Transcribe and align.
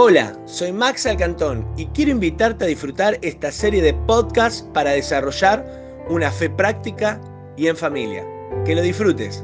Hola, 0.00 0.40
soy 0.46 0.70
Max 0.70 1.06
Alcantón 1.06 1.66
y 1.76 1.86
quiero 1.86 2.12
invitarte 2.12 2.64
a 2.64 2.68
disfrutar 2.68 3.18
esta 3.20 3.50
serie 3.50 3.82
de 3.82 3.94
podcasts 3.94 4.62
para 4.72 4.92
desarrollar 4.92 6.06
una 6.08 6.30
fe 6.30 6.48
práctica 6.48 7.20
y 7.56 7.66
en 7.66 7.76
familia. 7.76 8.24
Que 8.64 8.76
lo 8.76 8.82
disfrutes. 8.82 9.42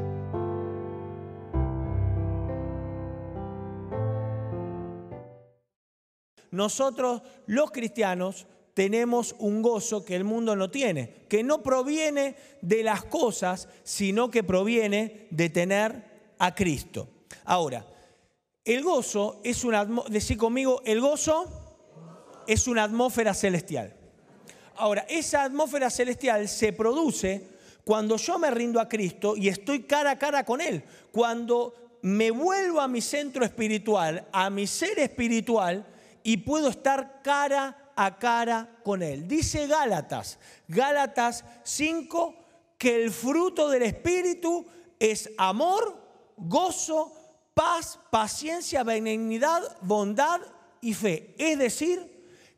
Nosotros, 6.52 7.22
los 7.48 7.72
cristianos, 7.72 8.46
tenemos 8.74 9.34
un 9.40 9.60
gozo 9.60 10.04
que 10.04 10.14
el 10.14 10.22
mundo 10.22 10.54
no 10.54 10.70
tiene, 10.70 11.26
que 11.28 11.42
no 11.42 11.64
proviene 11.64 12.36
de 12.62 12.84
las 12.84 13.04
cosas, 13.04 13.68
sino 13.82 14.30
que 14.30 14.44
proviene 14.44 15.26
de 15.32 15.50
tener 15.50 16.13
a 16.38 16.54
Cristo. 16.54 17.08
Ahora, 17.44 17.84
el 18.64 18.82
gozo 18.82 19.40
es 19.44 19.64
una, 19.64 19.84
decir 20.08 20.38
conmigo, 20.38 20.82
el 20.84 21.00
gozo 21.00 21.46
es 22.46 22.66
una 22.66 22.84
atmósfera 22.84 23.34
celestial. 23.34 23.94
Ahora, 24.76 25.04
esa 25.08 25.44
atmósfera 25.44 25.90
celestial 25.90 26.48
se 26.48 26.72
produce 26.72 27.48
cuando 27.84 28.16
yo 28.16 28.38
me 28.38 28.50
rindo 28.50 28.80
a 28.80 28.88
Cristo 28.88 29.36
y 29.36 29.48
estoy 29.48 29.82
cara 29.82 30.12
a 30.12 30.18
cara 30.18 30.44
con 30.44 30.60
Él. 30.60 30.82
Cuando 31.12 31.98
me 32.02 32.30
vuelvo 32.30 32.80
a 32.80 32.88
mi 32.88 33.00
centro 33.00 33.44
espiritual, 33.44 34.26
a 34.32 34.50
mi 34.50 34.66
ser 34.66 34.98
espiritual 34.98 35.86
y 36.22 36.38
puedo 36.38 36.68
estar 36.68 37.22
cara 37.22 37.92
a 37.94 38.18
cara 38.18 38.78
con 38.82 39.02
Él. 39.02 39.28
Dice 39.28 39.66
Gálatas, 39.66 40.38
Gálatas 40.66 41.44
5, 41.62 42.34
que 42.78 43.04
el 43.04 43.10
fruto 43.10 43.68
del 43.68 43.82
Espíritu 43.82 44.66
es 44.98 45.30
amor, 45.38 46.03
gozo, 46.36 47.12
paz, 47.54 47.98
paciencia, 48.10 48.82
benignidad, 48.82 49.62
bondad 49.82 50.40
y 50.80 50.94
fe. 50.94 51.34
Es 51.38 51.58
decir, 51.58 52.14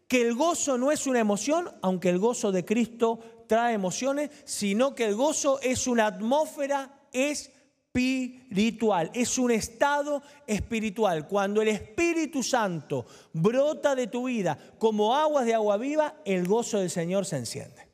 que 0.08 0.22
el 0.22 0.34
gozo 0.34 0.78
no 0.78 0.92
es 0.92 1.06
una 1.06 1.20
emoción, 1.20 1.70
aunque 1.82 2.10
el 2.10 2.19
gozo 2.19 2.52
de 2.52 2.64
Cristo 2.64 3.19
trae 3.47 3.74
emociones, 3.74 4.30
sino 4.44 4.94
que 4.94 5.06
el 5.06 5.14
gozo 5.14 5.60
es 5.60 5.86
una 5.86 6.06
atmósfera 6.06 7.08
espiritual, 7.12 9.10
es 9.14 9.38
un 9.38 9.50
estado 9.50 10.22
espiritual. 10.47 11.27
Cuando 11.27 11.62
el 11.62 11.69
Espíritu 11.69 12.42
Santo 12.42 13.06
brota 13.32 13.94
de 13.94 14.06
tu 14.06 14.24
vida 14.24 14.58
como 14.78 15.14
aguas 15.14 15.47
de 15.47 15.54
agua 15.54 15.77
viva, 15.77 16.16
el 16.24 16.47
gozo 16.47 16.78
del 16.78 16.91
Señor 16.91 17.27
se 17.27 17.36
enciende. 17.36 17.86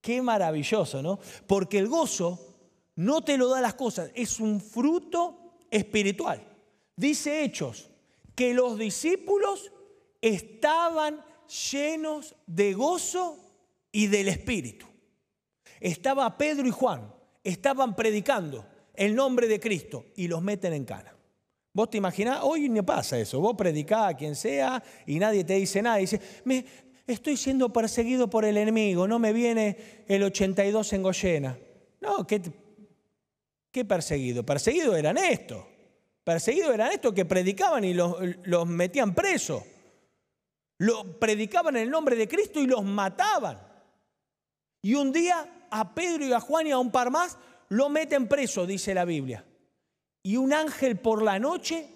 Qué 0.00 0.22
maravilloso, 0.22 1.02
¿no? 1.02 1.18
Porque 1.46 1.78
el 1.78 1.88
gozo 1.88 2.47
no 2.98 3.22
te 3.22 3.38
lo 3.38 3.48
da 3.48 3.60
las 3.60 3.74
cosas, 3.74 4.10
es 4.12 4.40
un 4.40 4.60
fruto 4.60 5.52
espiritual. 5.70 6.44
Dice 6.96 7.44
Hechos 7.44 7.90
que 8.34 8.52
los 8.52 8.76
discípulos 8.76 9.70
estaban 10.20 11.24
llenos 11.70 12.34
de 12.48 12.74
gozo 12.74 13.38
y 13.92 14.08
del 14.08 14.28
Espíritu. 14.28 14.86
Estaba 15.78 16.36
Pedro 16.36 16.66
y 16.66 16.72
Juan, 16.72 17.14
estaban 17.44 17.94
predicando 17.94 18.66
el 18.94 19.14
nombre 19.14 19.46
de 19.46 19.60
Cristo 19.60 20.06
y 20.16 20.26
los 20.26 20.42
meten 20.42 20.72
en 20.72 20.84
cana. 20.84 21.14
Vos 21.72 21.90
te 21.90 21.98
imaginás, 21.98 22.40
hoy 22.42 22.68
no 22.68 22.84
pasa 22.84 23.16
eso, 23.16 23.38
vos 23.38 23.54
predicás 23.56 24.12
a 24.12 24.16
quien 24.16 24.34
sea 24.34 24.82
y 25.06 25.20
nadie 25.20 25.44
te 25.44 25.54
dice 25.54 25.80
nada. 25.82 25.98
dice, 25.98 26.20
me, 26.44 26.64
estoy 27.06 27.36
siendo 27.36 27.72
perseguido 27.72 28.28
por 28.28 28.44
el 28.44 28.56
enemigo, 28.56 29.06
no 29.06 29.20
me 29.20 29.32
viene 29.32 30.04
el 30.08 30.24
82 30.24 30.92
en 30.94 31.02
Goyena. 31.04 31.58
No, 32.00 32.26
¿qué, 32.26 32.40
¿Qué 33.78 33.84
perseguido? 33.84 34.44
Perseguido 34.44 34.96
eran 34.96 35.16
estos. 35.18 35.64
Perseguidos 36.24 36.74
eran 36.74 36.90
estos 36.90 37.14
que 37.14 37.24
predicaban 37.24 37.84
y 37.84 37.94
los, 37.94 38.66
metían 38.66 39.14
presos. 39.14 39.62
Lo, 40.78 41.16
predicaban 41.20 41.76
en 41.76 41.84
el 41.84 41.90
nombre 41.90 42.16
de 42.16 42.26
Cristo 42.26 42.58
y 42.58 42.66
los 42.66 42.82
mataban. 42.82 43.56
Y 44.82 44.96
un 44.96 45.12
día 45.12 45.68
a 45.70 45.94
Pedro 45.94 46.26
y 46.26 46.32
a 46.32 46.40
Juan 46.40 46.66
y 46.66 46.72
a 46.72 46.78
un 46.78 46.90
par 46.90 47.12
más 47.12 47.38
lo 47.68 47.88
meten 47.88 48.26
preso, 48.26 48.66
dice 48.66 48.94
la 48.94 49.04
Biblia. 49.04 49.44
Y 50.24 50.38
un 50.38 50.52
ángel 50.52 50.98
por 50.98 51.22
la 51.22 51.38
noche 51.38 51.88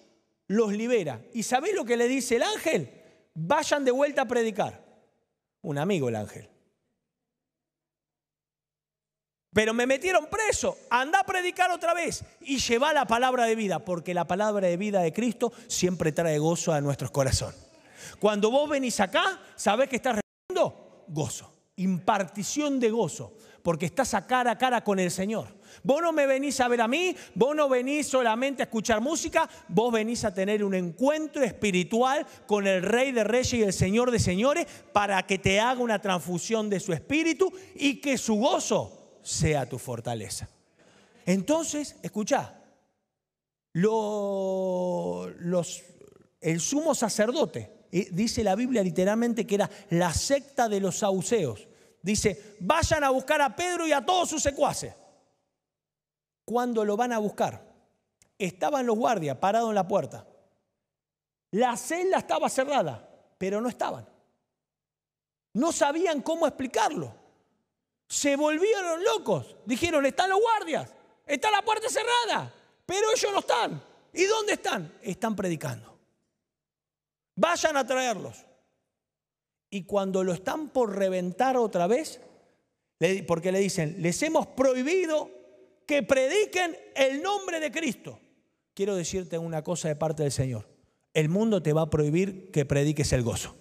los 0.46 0.72
libera. 0.72 1.20
¿Y 1.34 1.42
sabés 1.42 1.74
lo 1.74 1.84
que 1.84 1.96
le 1.96 2.06
dice 2.06 2.36
el 2.36 2.44
ángel? 2.44 2.90
Vayan 3.34 3.84
de 3.84 3.90
vuelta 3.90 4.22
a 4.22 4.28
predicar. 4.28 4.84
Un 5.62 5.78
amigo 5.78 6.08
el 6.08 6.14
ángel. 6.14 6.48
Pero 9.52 9.74
me 9.74 9.86
metieron 9.86 10.26
preso. 10.26 10.78
Anda 10.88 11.20
a 11.20 11.26
predicar 11.26 11.70
otra 11.70 11.92
vez 11.92 12.24
y 12.40 12.58
lleva 12.58 12.92
la 12.92 13.06
palabra 13.06 13.44
de 13.44 13.54
vida, 13.54 13.80
porque 13.80 14.14
la 14.14 14.26
palabra 14.26 14.68
de 14.68 14.76
vida 14.76 15.00
de 15.00 15.12
Cristo 15.12 15.52
siempre 15.66 16.12
trae 16.12 16.38
gozo 16.38 16.72
a 16.72 16.80
nuestros 16.80 17.10
corazones. 17.10 17.60
Cuando 18.18 18.50
vos 18.50 18.68
venís 18.68 18.98
acá, 19.00 19.40
¿sabés 19.56 19.88
que 19.88 19.96
estás 19.96 20.16
recibiendo? 20.16 21.04
Gozo, 21.08 21.52
impartición 21.76 22.80
de 22.80 22.90
gozo, 22.90 23.34
porque 23.62 23.86
estás 23.86 24.14
a 24.14 24.26
cara 24.26 24.52
a 24.52 24.58
cara 24.58 24.82
con 24.82 24.98
el 24.98 25.10
Señor. 25.10 25.48
Vos 25.82 26.00
no 26.00 26.12
me 26.12 26.26
venís 26.26 26.60
a 26.60 26.68
ver 26.68 26.80
a 26.80 26.88
mí, 26.88 27.14
vos 27.34 27.54
no 27.54 27.68
venís 27.68 28.06
solamente 28.06 28.62
a 28.62 28.64
escuchar 28.64 29.00
música, 29.00 29.48
vos 29.68 29.92
venís 29.92 30.24
a 30.24 30.32
tener 30.32 30.64
un 30.64 30.74
encuentro 30.74 31.42
espiritual 31.42 32.26
con 32.46 32.66
el 32.66 32.82
Rey 32.82 33.12
de 33.12 33.24
Reyes 33.24 33.54
y 33.54 33.62
el 33.62 33.72
Señor 33.72 34.10
de 34.10 34.18
Señores 34.18 34.66
para 34.92 35.22
que 35.26 35.38
te 35.38 35.60
haga 35.60 35.80
una 35.80 36.00
transfusión 36.00 36.70
de 36.70 36.80
su 36.80 36.92
espíritu 36.92 37.52
y 37.74 38.00
que 38.00 38.16
su 38.16 38.36
gozo 38.36 39.01
sea 39.22 39.68
tu 39.68 39.78
fortaleza. 39.78 40.48
Entonces, 41.24 41.96
escucha, 42.02 42.60
los, 43.72 45.30
el 46.40 46.60
sumo 46.60 46.94
sacerdote, 46.94 47.86
eh, 47.90 48.08
dice 48.10 48.44
la 48.44 48.54
Biblia 48.54 48.82
literalmente 48.82 49.46
que 49.46 49.54
era 49.54 49.70
la 49.90 50.12
secta 50.12 50.68
de 50.68 50.80
los 50.80 50.98
sauceos. 50.98 51.68
Dice, 52.02 52.56
vayan 52.60 53.04
a 53.04 53.10
buscar 53.10 53.40
a 53.40 53.54
Pedro 53.54 53.86
y 53.86 53.92
a 53.92 54.04
todos 54.04 54.28
sus 54.28 54.42
secuaces. 54.42 54.94
¿Cuándo 56.44 56.84
lo 56.84 56.96
van 56.96 57.12
a 57.12 57.18
buscar? 57.18 57.72
Estaban 58.36 58.86
los 58.86 58.98
guardias 58.98 59.36
parados 59.36 59.68
en 59.68 59.76
la 59.76 59.86
puerta. 59.86 60.26
La 61.52 61.76
celda 61.76 62.18
estaba 62.18 62.48
cerrada, 62.48 63.08
pero 63.38 63.60
no 63.60 63.68
estaban. 63.68 64.08
No 65.54 65.70
sabían 65.70 66.22
cómo 66.22 66.46
explicarlo 66.46 67.21
se 68.12 68.36
volvieron 68.36 69.02
locos. 69.02 69.56
Dijeron, 69.64 70.04
están 70.04 70.28
los 70.28 70.38
guardias, 70.38 70.94
está 71.26 71.50
la 71.50 71.62
puerta 71.62 71.88
cerrada, 71.88 72.54
pero 72.84 73.10
ellos 73.10 73.32
no 73.32 73.38
están. 73.38 73.82
¿Y 74.12 74.24
dónde 74.24 74.52
están? 74.52 74.92
Están 75.00 75.34
predicando. 75.34 75.98
Vayan 77.34 77.78
a 77.78 77.86
traerlos. 77.86 78.44
Y 79.70 79.84
cuando 79.84 80.22
lo 80.22 80.34
están 80.34 80.68
por 80.68 80.94
reventar 80.94 81.56
otra 81.56 81.86
vez, 81.86 82.20
porque 83.26 83.50
le 83.50 83.60
dicen, 83.60 83.96
les 84.00 84.22
hemos 84.22 84.46
prohibido 84.48 85.30
que 85.86 86.02
prediquen 86.02 86.76
el 86.94 87.22
nombre 87.22 87.60
de 87.60 87.72
Cristo. 87.72 88.20
Quiero 88.74 88.94
decirte 88.94 89.38
una 89.38 89.64
cosa 89.64 89.88
de 89.88 89.96
parte 89.96 90.22
del 90.22 90.32
Señor. 90.32 90.68
El 91.14 91.30
mundo 91.30 91.62
te 91.62 91.72
va 91.72 91.82
a 91.82 91.90
prohibir 91.90 92.50
que 92.50 92.66
prediques 92.66 93.10
el 93.14 93.22
gozo. 93.22 93.56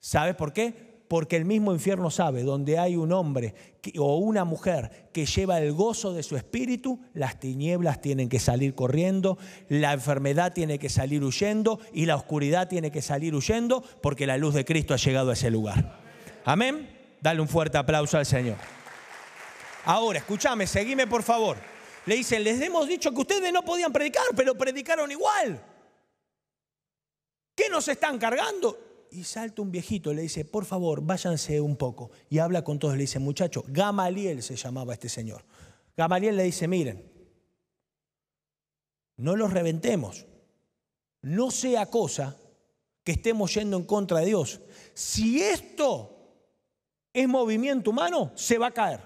¿Sabes 0.00 0.34
por 0.34 0.54
qué? 0.54 0.93
Porque 1.08 1.36
el 1.36 1.44
mismo 1.44 1.72
infierno 1.72 2.10
sabe, 2.10 2.42
donde 2.42 2.78
hay 2.78 2.96
un 2.96 3.12
hombre 3.12 3.54
o 3.98 4.16
una 4.16 4.44
mujer 4.44 5.08
que 5.12 5.26
lleva 5.26 5.58
el 5.58 5.72
gozo 5.72 6.12
de 6.12 6.22
su 6.22 6.36
espíritu, 6.36 7.00
las 7.12 7.38
tinieblas 7.38 8.00
tienen 8.00 8.28
que 8.28 8.38
salir 8.38 8.74
corriendo, 8.74 9.38
la 9.68 9.92
enfermedad 9.92 10.52
tiene 10.52 10.78
que 10.78 10.88
salir 10.88 11.22
huyendo 11.22 11.78
y 11.92 12.06
la 12.06 12.16
oscuridad 12.16 12.68
tiene 12.68 12.90
que 12.90 13.02
salir 13.02 13.34
huyendo 13.34 13.82
porque 14.02 14.26
la 14.26 14.38
luz 14.38 14.54
de 14.54 14.64
Cristo 14.64 14.94
ha 14.94 14.98
llegado 14.98 15.30
a 15.30 15.34
ese 15.34 15.50
lugar. 15.50 16.00
Amén. 16.44 16.88
Dale 17.20 17.40
un 17.40 17.48
fuerte 17.48 17.78
aplauso 17.78 18.18
al 18.18 18.26
Señor. 18.26 18.56
Ahora, 19.84 20.18
escúchame, 20.18 20.66
seguime 20.66 21.06
por 21.06 21.22
favor. 21.22 21.56
Le 22.06 22.16
dicen, 22.16 22.44
les 22.44 22.60
hemos 22.60 22.86
dicho 22.86 23.12
que 23.12 23.20
ustedes 23.20 23.52
no 23.52 23.62
podían 23.62 23.92
predicar, 23.92 24.24
pero 24.36 24.54
predicaron 24.54 25.10
igual. 25.10 25.62
¿Qué 27.54 27.68
nos 27.68 27.86
están 27.88 28.18
cargando? 28.18 28.78
Y 29.14 29.24
salta 29.24 29.62
un 29.62 29.70
viejito, 29.70 30.12
le 30.12 30.22
dice, 30.22 30.44
por 30.44 30.64
favor, 30.64 31.00
váyanse 31.00 31.60
un 31.60 31.76
poco. 31.76 32.10
Y 32.28 32.38
habla 32.38 32.64
con 32.64 32.78
todos, 32.78 32.94
le 32.94 33.02
dice, 33.02 33.20
muchacho, 33.20 33.64
Gamaliel 33.68 34.42
se 34.42 34.56
llamaba 34.56 34.92
este 34.92 35.08
señor. 35.08 35.44
Gamaliel 35.96 36.36
le 36.36 36.42
dice, 36.42 36.66
miren, 36.66 37.10
no 39.16 39.36
los 39.36 39.52
reventemos, 39.52 40.26
no 41.22 41.52
sea 41.52 41.86
cosa 41.86 42.36
que 43.04 43.12
estemos 43.12 43.54
yendo 43.54 43.76
en 43.76 43.84
contra 43.84 44.18
de 44.18 44.26
Dios. 44.26 44.60
Si 44.94 45.40
esto 45.40 46.10
es 47.12 47.28
movimiento 47.28 47.90
humano, 47.90 48.32
se 48.34 48.58
va 48.58 48.68
a 48.68 48.74
caer. 48.74 49.00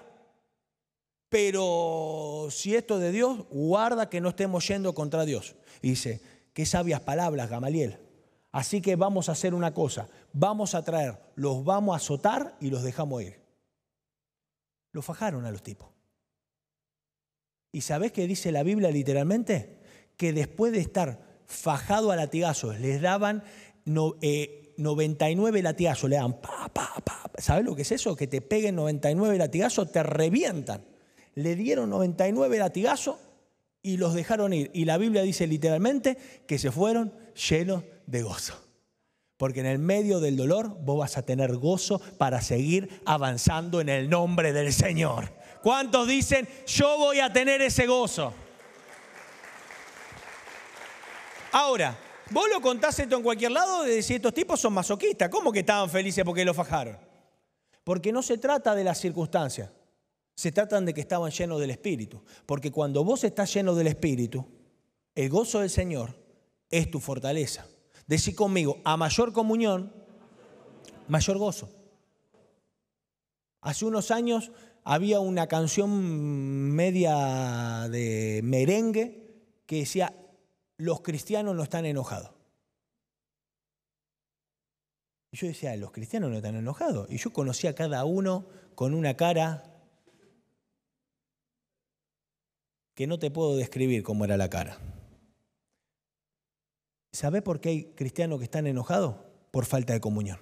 Pero 1.29 2.47
si 2.49 2.75
esto 2.75 2.95
es 2.95 3.01
de 3.01 3.11
Dios, 3.11 3.45
guarda 3.51 4.09
que 4.09 4.21
no 4.21 4.29
estemos 4.29 4.67
yendo 4.67 4.95
contra 4.95 5.25
Dios. 5.25 5.55
Y 5.83 5.91
dice, 5.91 6.19
qué 6.53 6.65
sabias 6.65 7.01
palabras, 7.01 7.49
Gamaliel. 7.49 8.08
Así 8.51 8.81
que 8.81 8.95
vamos 8.95 9.29
a 9.29 9.33
hacer 9.33 9.53
una 9.53 9.73
cosa, 9.73 10.09
vamos 10.33 10.73
a 10.73 10.83
traer, 10.83 11.19
los 11.35 11.63
vamos 11.63 11.93
a 11.93 11.97
azotar 11.97 12.55
y 12.59 12.69
los 12.69 12.83
dejamos 12.83 13.21
ir. 13.21 13.39
Los 14.91 15.05
fajaron 15.05 15.45
a 15.45 15.51
los 15.51 15.61
tipos. 15.61 15.89
¿Y 17.71 17.81
sabés 17.81 18.11
qué 18.11 18.25
dice 18.25 18.51
la 18.51 18.63
Biblia 18.63 18.89
literalmente? 18.89 19.77
Que 20.17 20.33
después 20.33 20.71
de 20.71 20.79
estar 20.79 21.21
fajado 21.45 22.11
a 22.11 22.15
latigazos, 22.15 22.79
les 22.79 23.01
daban 23.01 23.43
99 23.85 25.59
eh, 25.59 25.63
latigazos, 25.63 26.09
le 26.09 26.15
dan 26.15 26.41
pa, 26.41 26.69
pa, 26.73 26.95
pa. 27.03 27.31
¿Sabes 27.37 27.63
lo 27.65 27.75
que 27.75 27.83
es 27.83 27.91
eso? 27.91 28.15
Que 28.15 28.27
te 28.27 28.41
peguen 28.41 28.75
99 28.75 29.37
latigazos, 29.37 29.91
te 29.91 30.03
revientan. 30.03 30.83
Le 31.35 31.55
dieron 31.55 31.89
99 31.89 32.57
latigazos 32.57 33.17
y 33.81 33.97
los 33.97 34.13
dejaron 34.13 34.53
ir. 34.53 34.71
Y 34.73 34.85
la 34.85 34.97
Biblia 34.97 35.21
dice 35.21 35.47
literalmente 35.47 36.17
que 36.47 36.57
se 36.57 36.71
fueron 36.71 37.13
llenos 37.39 37.83
de 38.05 38.21
gozo. 38.21 38.53
Porque 39.37 39.61
en 39.61 39.67
el 39.67 39.79
medio 39.79 40.19
del 40.19 40.35
dolor 40.35 40.77
vos 40.81 40.99
vas 40.99 41.17
a 41.17 41.21
tener 41.21 41.55
gozo 41.55 41.99
para 42.17 42.41
seguir 42.41 43.01
avanzando 43.05 43.79
en 43.79 43.87
el 43.87 44.09
nombre 44.09 44.51
del 44.51 44.73
Señor. 44.73 45.31
¿Cuántos 45.63 46.07
dicen, 46.07 46.47
yo 46.67 46.97
voy 46.97 47.21
a 47.21 47.31
tener 47.31 47.61
ese 47.61 47.87
gozo? 47.87 48.33
Ahora, 51.53 51.97
vos 52.31 52.47
lo 52.53 52.61
contás 52.61 52.99
esto 52.99 53.15
en 53.15 53.23
cualquier 53.23 53.51
lado 53.51 53.83
de 53.83 53.95
decir 53.95 54.17
estos 54.17 54.33
tipos 54.33 54.59
son 54.59 54.73
masoquistas. 54.73 55.29
¿Cómo 55.29 55.51
que 55.51 55.59
estaban 55.59 55.89
felices 55.89 56.23
porque 56.25 56.43
lo 56.43 56.53
fajaron? 56.53 56.97
Porque 57.85 58.11
no 58.11 58.21
se 58.21 58.37
trata 58.37 58.75
de 58.75 58.83
las 58.83 58.99
circunstancias, 58.99 59.71
se 60.35 60.51
trata 60.51 60.79
de 60.81 60.93
que 60.93 61.01
estaban 61.01 61.31
llenos 61.31 61.61
del 61.61 61.71
Espíritu. 61.71 62.21
Porque 62.45 62.71
cuando 62.71 63.05
vos 63.05 63.23
estás 63.23 63.53
lleno 63.53 63.73
del 63.73 63.87
Espíritu, 63.87 64.45
el 65.15 65.29
gozo 65.29 65.61
del 65.61 65.69
Señor 65.69 66.18
es 66.69 66.89
tu 66.89 66.99
fortaleza. 66.99 67.67
Decí 68.07 68.33
conmigo, 68.33 68.79
a 68.83 68.97
mayor 68.97 69.33
comunión, 69.33 69.93
mayor 71.07 71.37
gozo. 71.37 71.69
Hace 73.61 73.85
unos 73.85 74.11
años 74.11 74.51
había 74.83 75.19
una 75.19 75.47
canción 75.47 75.91
media 76.71 77.87
de 77.89 78.41
merengue 78.43 79.29
que 79.65 79.77
decía, 79.77 80.15
los 80.77 81.01
cristianos 81.01 81.55
no 81.55 81.63
están 81.63 81.85
enojados. 81.85 82.31
Y 85.31 85.37
yo 85.37 85.47
decía, 85.47 85.75
los 85.75 85.91
cristianos 85.91 86.31
no 86.31 86.37
están 86.37 86.55
enojados. 86.55 87.07
Y 87.11 87.17
yo 87.17 87.31
conocía 87.31 87.71
a 87.71 87.75
cada 87.75 88.03
uno 88.05 88.47
con 88.73 88.93
una 88.93 89.15
cara 89.15 89.63
que 92.95 93.05
no 93.05 93.19
te 93.19 93.29
puedo 93.29 93.55
describir 93.55 94.01
cómo 94.03 94.25
era 94.25 94.37
la 94.37 94.49
cara. 94.49 94.79
¿Sabés 97.11 97.41
por 97.41 97.59
qué 97.59 97.69
hay 97.69 97.83
cristianos 97.95 98.39
que 98.39 98.45
están 98.45 98.67
enojados? 98.67 99.15
Por 99.51 99.65
falta 99.65 99.93
de 99.93 100.01
comunión. 100.01 100.39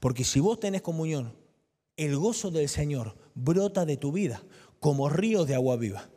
Porque 0.00 0.24
si 0.24 0.40
vos 0.40 0.58
tenés 0.58 0.82
comunión, 0.82 1.36
el 1.96 2.16
gozo 2.16 2.50
del 2.50 2.68
Señor 2.68 3.16
brota 3.34 3.84
de 3.84 3.96
tu 3.96 4.12
vida 4.12 4.42
como 4.80 5.08
ríos 5.08 5.46
de 5.46 5.54
agua 5.54 5.76
viva. 5.76 6.08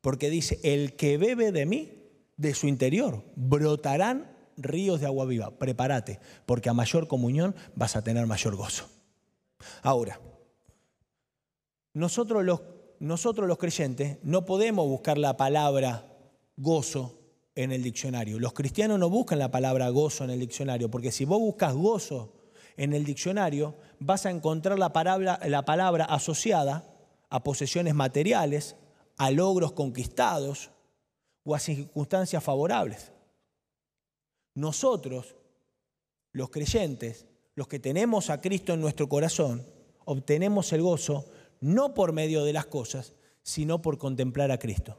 Porque 0.00 0.30
dice, 0.30 0.58
el 0.62 0.96
que 0.96 1.18
bebe 1.18 1.52
de 1.52 1.66
mí, 1.66 1.92
de 2.36 2.54
su 2.54 2.66
interior, 2.66 3.22
brotarán 3.34 4.30
ríos 4.56 5.00
de 5.00 5.06
agua 5.06 5.26
viva. 5.26 5.50
Prepárate, 5.58 6.20
porque 6.46 6.68
a 6.68 6.74
mayor 6.74 7.08
comunión 7.08 7.54
vas 7.74 7.96
a 7.96 8.02
tener 8.02 8.26
mayor 8.26 8.56
gozo. 8.56 8.88
Ahora, 9.82 10.20
nosotros 11.92 12.44
los, 12.44 12.60
nosotros 13.00 13.48
los 13.48 13.58
creyentes 13.58 14.18
no 14.22 14.44
podemos 14.44 14.86
buscar 14.86 15.18
la 15.18 15.36
palabra 15.36 16.06
gozo 16.56 17.25
en 17.56 17.72
el 17.72 17.82
diccionario. 17.82 18.38
Los 18.38 18.52
cristianos 18.52 18.98
no 18.98 19.10
buscan 19.10 19.38
la 19.38 19.50
palabra 19.50 19.88
gozo 19.88 20.24
en 20.24 20.30
el 20.30 20.40
diccionario, 20.40 20.90
porque 20.90 21.10
si 21.10 21.24
vos 21.24 21.40
buscas 21.40 21.74
gozo 21.74 22.32
en 22.76 22.92
el 22.92 23.04
diccionario, 23.04 23.74
vas 23.98 24.26
a 24.26 24.30
encontrar 24.30 24.78
la 24.78 24.92
palabra, 24.92 25.40
la 25.46 25.64
palabra 25.64 26.04
asociada 26.04 26.84
a 27.30 27.42
posesiones 27.42 27.94
materiales, 27.94 28.76
a 29.16 29.30
logros 29.30 29.72
conquistados 29.72 30.70
o 31.42 31.54
a 31.54 31.58
circunstancias 31.58 32.44
favorables. 32.44 33.10
Nosotros, 34.54 35.34
los 36.32 36.50
creyentes, 36.50 37.26
los 37.54 37.68
que 37.68 37.78
tenemos 37.78 38.28
a 38.28 38.40
Cristo 38.40 38.74
en 38.74 38.82
nuestro 38.82 39.08
corazón, 39.08 39.66
obtenemos 40.04 40.72
el 40.74 40.82
gozo 40.82 41.24
no 41.60 41.94
por 41.94 42.12
medio 42.12 42.44
de 42.44 42.52
las 42.52 42.66
cosas, 42.66 43.14
sino 43.42 43.80
por 43.80 43.96
contemplar 43.96 44.50
a 44.50 44.58
Cristo. 44.58 44.98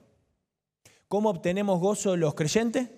¿Cómo 1.08 1.30
obtenemos 1.30 1.80
gozo 1.80 2.18
los 2.18 2.36
creyentes? 2.36 2.90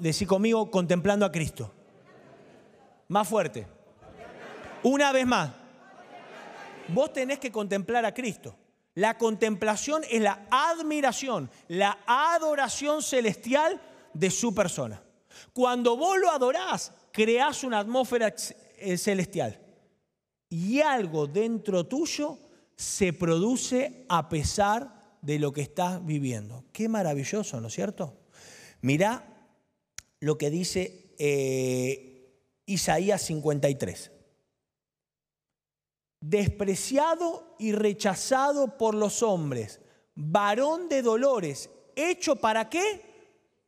Decí 0.00 0.26
conmigo, 0.26 0.70
contemplando 0.70 1.24
a 1.24 1.32
Cristo. 1.32 1.70
Más 3.08 3.28
fuerte. 3.28 3.66
Una 4.82 5.12
vez 5.12 5.26
más. 5.26 5.50
Vos 6.88 7.12
tenés 7.12 7.38
que 7.38 7.52
contemplar 7.52 8.04
a 8.04 8.12
Cristo. 8.12 8.56
La 8.94 9.16
contemplación 9.16 10.02
es 10.10 10.20
la 10.20 10.46
admiración, 10.50 11.50
la 11.68 11.98
adoración 12.06 13.02
celestial 13.02 13.80
de 14.12 14.30
su 14.30 14.54
persona. 14.54 15.02
Cuando 15.52 15.96
vos 15.96 16.18
lo 16.18 16.30
adorás, 16.30 16.92
creás 17.10 17.64
una 17.64 17.78
atmósfera 17.78 18.34
eh, 18.78 18.98
celestial. 18.98 19.58
Y 20.50 20.80
algo 20.80 21.26
dentro 21.26 21.86
tuyo 21.86 22.38
se 22.76 23.12
produce 23.12 24.04
a 24.08 24.28
pesar 24.28 25.01
de 25.22 25.38
lo 25.38 25.52
que 25.52 25.62
estás 25.62 26.04
viviendo. 26.04 26.64
Qué 26.72 26.88
maravilloso, 26.88 27.60
¿no 27.60 27.68
es 27.68 27.74
cierto? 27.74 28.18
Mirá 28.82 29.24
lo 30.20 30.36
que 30.36 30.50
dice 30.50 31.14
eh, 31.18 32.36
Isaías 32.66 33.22
53. 33.22 34.10
Despreciado 36.20 37.56
y 37.58 37.72
rechazado 37.72 38.76
por 38.76 38.94
los 38.94 39.22
hombres, 39.22 39.80
varón 40.14 40.88
de 40.88 41.02
dolores, 41.02 41.70
hecho 41.96 42.36
para 42.36 42.68
qué? 42.68 43.02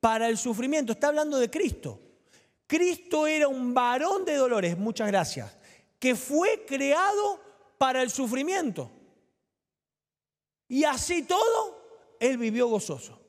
Para 0.01 0.29
el 0.29 0.37
sufrimiento. 0.37 0.93
Está 0.93 1.09
hablando 1.09 1.39
de 1.39 1.51
Cristo. 1.51 2.01
Cristo 2.67 3.27
era 3.27 3.49
un 3.49 3.75
varón 3.75 4.25
de 4.25 4.35
dolores, 4.35 4.77
muchas 4.79 5.09
gracias, 5.09 5.57
que 5.99 6.15
fue 6.15 6.65
creado 6.67 7.41
para 7.79 8.03
el 8.03 8.11
sufrimiento. 8.11 8.91
Y 10.69 10.85
así 10.85 11.23
todo, 11.23 12.17
él 12.21 12.39
vivió 12.39 12.69
gozoso. 12.69 13.21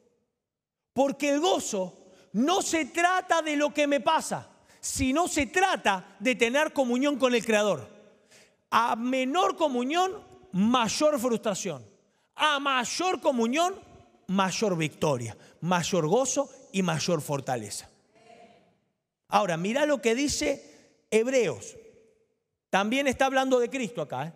Porque 0.94 1.32
el 1.32 1.40
gozo 1.40 1.94
no 2.34 2.62
se 2.62 2.86
trata 2.86 3.42
de 3.42 3.56
lo 3.56 3.74
que 3.74 3.88
me 3.88 4.00
pasa, 4.00 4.50
sino 4.80 5.28
se 5.28 5.48
trata 5.48 6.16
de 6.20 6.36
tener 6.36 6.74
comunión 6.74 7.18
con 7.18 7.34
el 7.36 7.46
Creador. 7.46 7.90
A 8.70 8.96
menor 8.96 9.56
comunión, 9.58 10.24
mayor 10.52 11.20
frustración. 11.20 11.86
A 12.36 12.60
mayor 12.60 13.22
comunión, 13.22 13.76
mayor 14.28 14.78
victoria, 14.78 15.38
mayor 15.62 16.08
gozo 16.08 16.50
y 16.71 16.81
mayor 16.81 17.21
fortaleza. 17.21 17.90
Ahora, 19.28 19.57
mira 19.57 19.86
lo 19.86 20.02
que 20.02 20.16
dice 20.16 21.06
Hebreos. 21.12 21.76
También 22.69 23.07
está 23.07 23.26
hablando 23.26 23.59
de 23.59 23.69
Cristo 23.69 24.02
acá. 24.02 24.28
¿eh? 24.28 24.33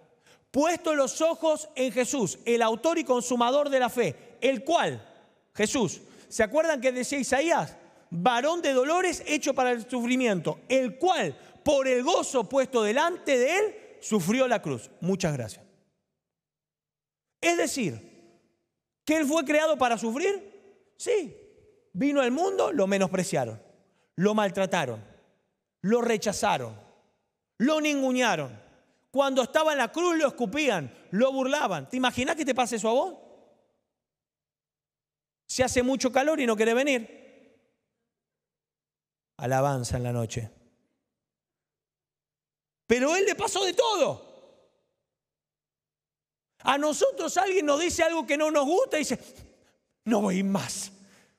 Puesto 0.52 0.96
los 0.96 1.22
ojos 1.22 1.70
en 1.76 1.92
Jesús, 1.92 2.40
el 2.46 2.62
autor 2.62 2.98
y 2.98 3.04
consumador 3.04 3.70
de 3.70 3.80
la 3.80 3.90
fe, 3.90 4.38
el 4.42 4.64
cual, 4.64 5.06
Jesús, 5.54 6.02
¿se 6.28 6.44
acuerdan 6.44 6.82
que 6.82 6.92
decía 6.92 7.20
Isaías? 7.20 7.76
Varón 8.12 8.62
de 8.62 8.74
dolores 8.74 9.24
hecho 9.28 9.54
para 9.54 9.72
el 9.72 9.88
sufrimiento, 9.88 10.60
el 10.68 10.98
cual, 10.98 11.38
por 11.64 11.88
el 11.88 12.04
gozo 12.04 12.50
puesto 12.50 12.82
delante 12.82 13.38
de 13.38 13.58
él, 13.58 13.76
sufrió 14.02 14.48
la 14.48 14.62
cruz. 14.62 14.90
Muchas 15.02 15.34
gracias. 15.34 15.66
Es 17.42 17.58
decir, 17.58 18.10
que 19.06 19.18
él 19.18 19.26
fue 19.26 19.46
creado 19.46 19.78
para 19.78 19.98
sufrir. 19.98 20.94
Sí, 20.98 21.36
vino 21.94 22.22
al 22.22 22.32
mundo, 22.32 22.72
lo 22.72 22.88
menospreciaron, 22.88 23.62
lo 24.16 24.34
maltrataron, 24.34 25.04
lo 25.82 26.02
rechazaron, 26.02 26.76
lo 27.60 27.80
ningunearon 27.80 28.69
cuando 29.12 29.42
estaba 29.42 29.72
en 29.72 29.80
la 29.80 29.92
cruz 29.92 30.18
lo 30.18 30.28
escupían, 30.28 30.94
lo 31.12 31.32
burlaban. 31.32 31.90
¿Te 31.90 31.98
imaginas 31.98 32.36
que 32.36 32.46
te 32.46 32.54
pase 32.54 32.76
eso 32.76 32.90
a 32.90 32.94
vos? 32.94 33.16
Se 35.48 35.64
hace 35.64 35.82
mucho 35.82 36.12
calor 36.12 36.40
y 36.40 36.46
no 36.46 36.56
quiere 36.56 36.76
venir. 36.76 37.20
Alabanza 39.38 39.98
en 39.98 40.04
la 40.04 40.14
noche. 40.14 40.52
Pero 42.86 43.16
él 43.16 43.26
le 43.26 43.36
pasó 43.36 43.64
de 43.66 43.74
todo. 43.74 44.30
A 46.60 46.78
nosotros 46.78 47.36
alguien 47.38 47.66
nos 47.66 47.80
dice 47.80 48.04
algo 48.04 48.28
que 48.28 48.38
no 48.38 48.52
nos 48.52 48.66
gusta 48.66 48.98
y 48.98 49.00
dice, 49.00 49.20
no 50.06 50.22
voy 50.22 50.44
más. 50.44 50.92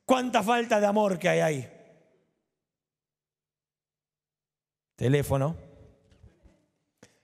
Cuánta 0.04 0.42
falta 0.42 0.80
de 0.80 0.86
amor 0.86 1.18
que 1.18 1.28
hay 1.28 1.40
ahí. 1.40 1.72
Teléfono. 4.96 5.69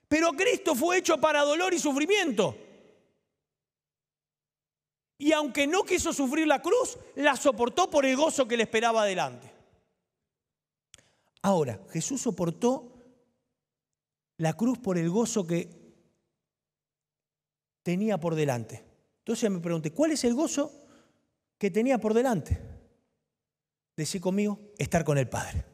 Pero 0.07 0.31
Cristo 0.33 0.73
fue 0.75 0.97
hecho 0.97 1.19
para 1.19 1.41
dolor 1.41 1.73
y 1.73 1.79
sufrimiento. 1.79 2.55
Y 5.17 5.31
aunque 5.31 5.67
no 5.67 5.83
quiso 5.83 6.13
sufrir 6.13 6.47
la 6.47 6.61
cruz, 6.61 6.97
la 7.15 7.35
soportó 7.35 7.89
por 7.89 8.05
el 8.05 8.15
gozo 8.15 8.47
que 8.47 8.55
le 8.55 8.63
esperaba 8.63 9.01
adelante. 9.01 9.51
Ahora, 11.41 11.79
Jesús 11.91 12.21
soportó 12.21 12.93
la 14.37 14.53
cruz 14.53 14.77
por 14.77 14.97
el 14.97 15.09
gozo 15.09 15.45
que 15.45 15.69
tenía 17.83 18.19
por 18.19 18.35
delante. 18.35 18.83
Entonces 19.19 19.49
me 19.49 19.59
pregunté, 19.59 19.91
¿cuál 19.91 20.11
es 20.11 20.23
el 20.23 20.33
gozo 20.33 20.71
que 21.57 21.71
tenía 21.71 21.97
por 21.97 22.13
delante? 22.13 22.61
Decir 23.95 24.21
conmigo, 24.21 24.59
estar 24.77 25.03
con 25.03 25.17
el 25.17 25.27
Padre. 25.27 25.65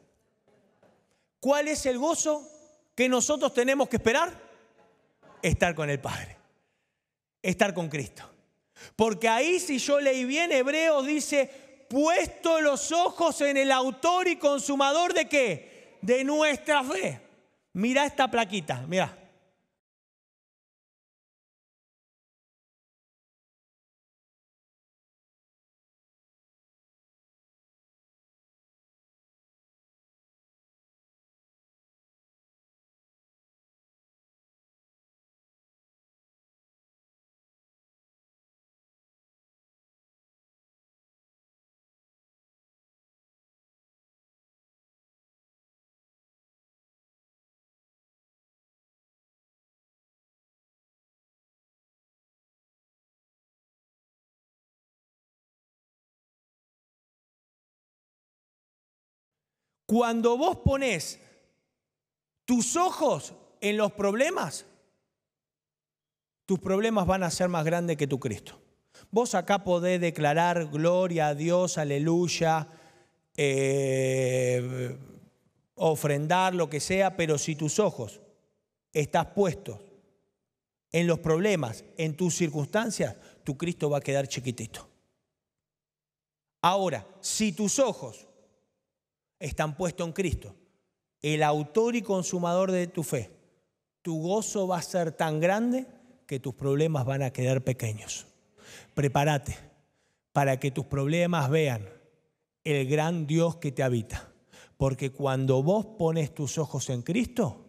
¿Cuál 1.40 1.68
es 1.68 1.84
el 1.86 1.98
gozo 1.98 2.48
que 2.94 3.08
nosotros 3.08 3.52
tenemos 3.52 3.88
que 3.88 3.96
esperar? 3.96 4.32
Estar 5.42 5.74
con 5.74 5.90
el 5.90 6.00
Padre. 6.00 6.36
Estar 7.42 7.74
con 7.74 7.88
Cristo. 7.88 8.28
Porque 8.96 9.28
ahí 9.28 9.60
si 9.60 9.78
yo 9.78 10.00
leí 10.00 10.24
bien, 10.24 10.52
Hebreos 10.52 11.06
dice, 11.06 11.50
puesto 11.88 12.60
los 12.60 12.92
ojos 12.92 13.40
en 13.40 13.56
el 13.56 13.72
autor 13.72 14.28
y 14.28 14.36
consumador 14.36 15.14
de 15.14 15.28
qué? 15.28 15.98
De 16.02 16.24
nuestra 16.24 16.82
fe. 16.84 17.20
Mira 17.72 18.06
esta 18.06 18.30
plaquita, 18.30 18.84
mira. 18.86 19.23
Cuando 59.86 60.36
vos 60.36 60.58
pones 60.58 61.20
tus 62.44 62.76
ojos 62.76 63.34
en 63.60 63.76
los 63.76 63.92
problemas, 63.92 64.66
tus 66.46 66.58
problemas 66.58 67.06
van 67.06 67.22
a 67.22 67.30
ser 67.30 67.48
más 67.48 67.64
grandes 67.64 67.96
que 67.96 68.06
tu 68.06 68.18
Cristo. 68.18 68.60
Vos 69.10 69.34
acá 69.34 69.64
podés 69.64 70.00
declarar 70.00 70.66
gloria 70.70 71.28
a 71.28 71.34
Dios, 71.34 71.78
aleluya, 71.78 72.68
eh, 73.36 74.96
ofrendar 75.74 76.54
lo 76.54 76.68
que 76.68 76.80
sea, 76.80 77.16
pero 77.16 77.38
si 77.38 77.56
tus 77.56 77.78
ojos 77.78 78.20
estás 78.92 79.26
puestos 79.26 79.80
en 80.92 81.06
los 81.06 81.18
problemas, 81.18 81.84
en 81.96 82.16
tus 82.16 82.36
circunstancias, 82.36 83.16
tu 83.42 83.56
Cristo 83.58 83.90
va 83.90 83.98
a 83.98 84.02
quedar 84.02 84.28
chiquitito. 84.28 84.88
Ahora, 86.62 87.06
si 87.20 87.52
tus 87.52 87.78
ojos 87.78 88.26
están 89.38 89.76
puestos 89.76 90.06
en 90.06 90.12
Cristo, 90.12 90.54
el 91.22 91.42
autor 91.42 91.96
y 91.96 92.02
consumador 92.02 92.70
de 92.70 92.86
tu 92.86 93.02
fe, 93.02 93.30
tu 94.02 94.20
gozo 94.20 94.68
va 94.68 94.78
a 94.78 94.82
ser 94.82 95.12
tan 95.12 95.40
grande 95.40 95.86
que 96.26 96.40
tus 96.40 96.54
problemas 96.54 97.04
van 97.04 97.22
a 97.22 97.30
quedar 97.30 97.62
pequeños. 97.62 98.26
Prepárate 98.94 99.56
para 100.32 100.58
que 100.58 100.70
tus 100.70 100.86
problemas 100.86 101.48
vean 101.48 101.88
el 102.64 102.86
gran 102.88 103.26
Dios 103.26 103.56
que 103.56 103.72
te 103.72 103.82
habita. 103.82 104.30
Porque 104.76 105.10
cuando 105.10 105.62
vos 105.62 105.86
pones 105.98 106.34
tus 106.34 106.58
ojos 106.58 106.90
en 106.90 107.02
Cristo, 107.02 107.64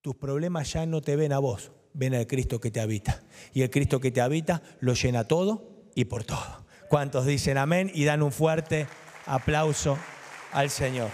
tus 0.00 0.16
problemas 0.16 0.72
ya 0.72 0.86
no 0.86 1.02
te 1.02 1.16
ven 1.16 1.32
a 1.32 1.38
vos, 1.38 1.70
ven 1.92 2.14
al 2.14 2.26
Cristo 2.26 2.60
que 2.60 2.70
te 2.70 2.80
habita. 2.80 3.22
Y 3.52 3.62
el 3.62 3.70
Cristo 3.70 4.00
que 4.00 4.10
te 4.10 4.20
habita 4.20 4.62
lo 4.80 4.94
llena 4.94 5.24
todo 5.24 5.90
y 5.94 6.06
por 6.06 6.24
todo. 6.24 6.64
¿Cuántos 6.88 7.26
dicen 7.26 7.58
amén 7.58 7.90
y 7.94 8.04
dan 8.04 8.22
un 8.22 8.32
fuerte 8.32 8.86
aplauso 9.26 9.98
al 10.52 10.70
Señor. 10.70 11.10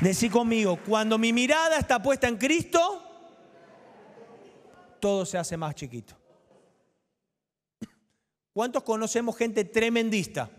Decí 0.00 0.30
conmigo, 0.30 0.78
cuando 0.86 1.18
mi 1.18 1.32
mirada 1.32 1.78
está 1.78 2.00
puesta 2.00 2.28
en 2.28 2.36
Cristo, 2.36 3.02
todo 5.00 5.26
se 5.26 5.38
hace 5.38 5.56
más 5.56 5.74
chiquito. 5.74 6.14
¿Cuántos 8.52 8.82
conocemos 8.82 9.36
gente 9.36 9.64
tremendista? 9.64 10.50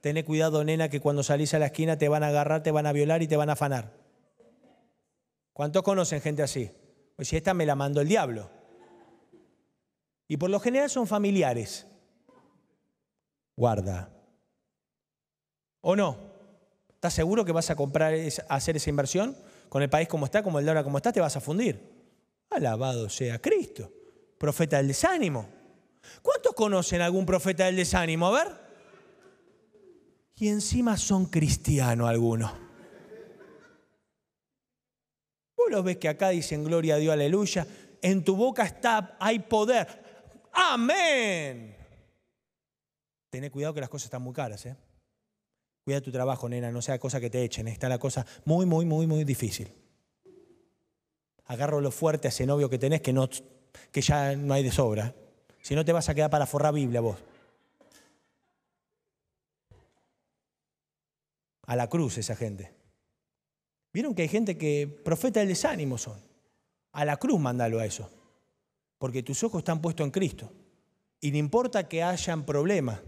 Tené 0.00 0.24
cuidado, 0.24 0.64
nena, 0.64 0.88
que 0.88 1.00
cuando 1.00 1.22
salís 1.22 1.54
a 1.54 1.58
la 1.58 1.66
esquina 1.66 1.96
te 1.96 2.08
van 2.08 2.22
a 2.22 2.28
agarrar, 2.28 2.62
te 2.62 2.70
van 2.70 2.86
a 2.86 2.92
violar 2.92 3.22
y 3.22 3.28
te 3.28 3.36
van 3.36 3.48
a 3.48 3.54
afanar. 3.54 3.92
¿Cuántos 5.54 5.82
conocen 5.82 6.20
gente 6.20 6.42
así? 6.42 6.70
Pues 7.16 7.28
si 7.28 7.36
esta 7.36 7.54
me 7.54 7.64
la 7.64 7.74
mandó 7.74 8.00
el 8.00 8.08
diablo. 8.08 8.50
Y 10.28 10.36
por 10.36 10.50
lo 10.50 10.60
general 10.60 10.90
son 10.90 11.06
familiares. 11.06 11.86
Guarda. 13.56 14.13
¿O 15.86 15.94
no? 15.94 16.16
¿Estás 16.88 17.12
seguro 17.12 17.44
que 17.44 17.52
vas 17.52 17.68
a 17.68 17.76
comprar, 17.76 18.14
hacer 18.48 18.76
esa 18.76 18.88
inversión? 18.88 19.36
Con 19.68 19.82
el 19.82 19.90
país 19.90 20.08
como 20.08 20.24
está, 20.24 20.42
como 20.42 20.58
el 20.58 20.64
dólar 20.64 20.82
como 20.82 20.96
está, 20.96 21.12
te 21.12 21.20
vas 21.20 21.36
a 21.36 21.42
fundir. 21.42 21.78
Alabado 22.48 23.10
sea 23.10 23.38
Cristo. 23.38 23.92
Profeta 24.38 24.78
del 24.78 24.88
desánimo. 24.88 25.46
¿Cuántos 26.22 26.54
conocen 26.54 27.02
algún 27.02 27.26
profeta 27.26 27.66
del 27.66 27.76
desánimo? 27.76 28.28
A 28.28 28.44
ver. 28.44 28.52
Y 30.36 30.48
encima 30.48 30.96
son 30.96 31.26
cristianos 31.26 32.08
algunos. 32.08 32.50
Vos 35.54 35.70
lo 35.70 35.82
ves 35.82 35.98
que 35.98 36.08
acá 36.08 36.30
dicen 36.30 36.64
gloria 36.64 36.94
a 36.94 36.98
Dios, 36.98 37.12
aleluya. 37.12 37.66
En 38.00 38.24
tu 38.24 38.36
boca 38.36 38.64
está, 38.64 39.18
hay 39.20 39.38
poder. 39.40 39.86
Amén. 40.50 41.76
Tené 43.28 43.50
cuidado 43.50 43.74
que 43.74 43.82
las 43.82 43.90
cosas 43.90 44.06
están 44.06 44.22
muy 44.22 44.32
caras, 44.32 44.64
¿eh? 44.64 44.76
Cuida 45.84 46.00
tu 46.00 46.10
trabajo, 46.10 46.48
nena, 46.48 46.70
no 46.70 46.80
sea 46.80 46.98
cosa 46.98 47.20
que 47.20 47.28
te 47.28 47.44
echen. 47.44 47.68
Está 47.68 47.90
la 47.90 47.98
cosa 47.98 48.24
muy, 48.46 48.64
muy, 48.64 48.86
muy, 48.86 49.06
muy 49.06 49.24
difícil. 49.24 49.70
Agarro 51.44 51.82
lo 51.82 51.90
fuerte 51.90 52.28
a 52.28 52.30
ese 52.30 52.46
novio 52.46 52.70
que 52.70 52.78
tenés 52.78 53.02
que, 53.02 53.12
no, 53.12 53.28
que 53.92 54.00
ya 54.00 54.34
no 54.34 54.54
hay 54.54 54.62
de 54.62 54.72
sobra. 54.72 55.14
Si 55.60 55.74
no 55.74 55.84
te 55.84 55.92
vas 55.92 56.08
a 56.08 56.14
quedar 56.14 56.30
para 56.30 56.46
forrar 56.46 56.72
Biblia 56.72 57.02
vos. 57.02 57.18
A 61.66 61.76
la 61.76 61.88
cruz 61.88 62.16
esa 62.16 62.34
gente. 62.34 62.72
¿Vieron 63.92 64.14
que 64.14 64.22
hay 64.22 64.28
gente 64.28 64.56
que 64.56 64.88
profeta 65.04 65.42
el 65.42 65.48
desánimo 65.48 65.98
son? 65.98 66.18
A 66.92 67.04
la 67.04 67.18
cruz 67.18 67.38
mándalo 67.38 67.78
a 67.78 67.84
eso. 67.84 68.10
Porque 68.96 69.22
tus 69.22 69.42
ojos 69.44 69.58
están 69.58 69.82
puestos 69.82 70.04
en 70.04 70.10
Cristo. 70.10 70.50
Y 71.20 71.30
no 71.30 71.36
importa 71.36 71.88
que 71.88 72.02
hayan 72.02 72.46
problemas 72.46 73.00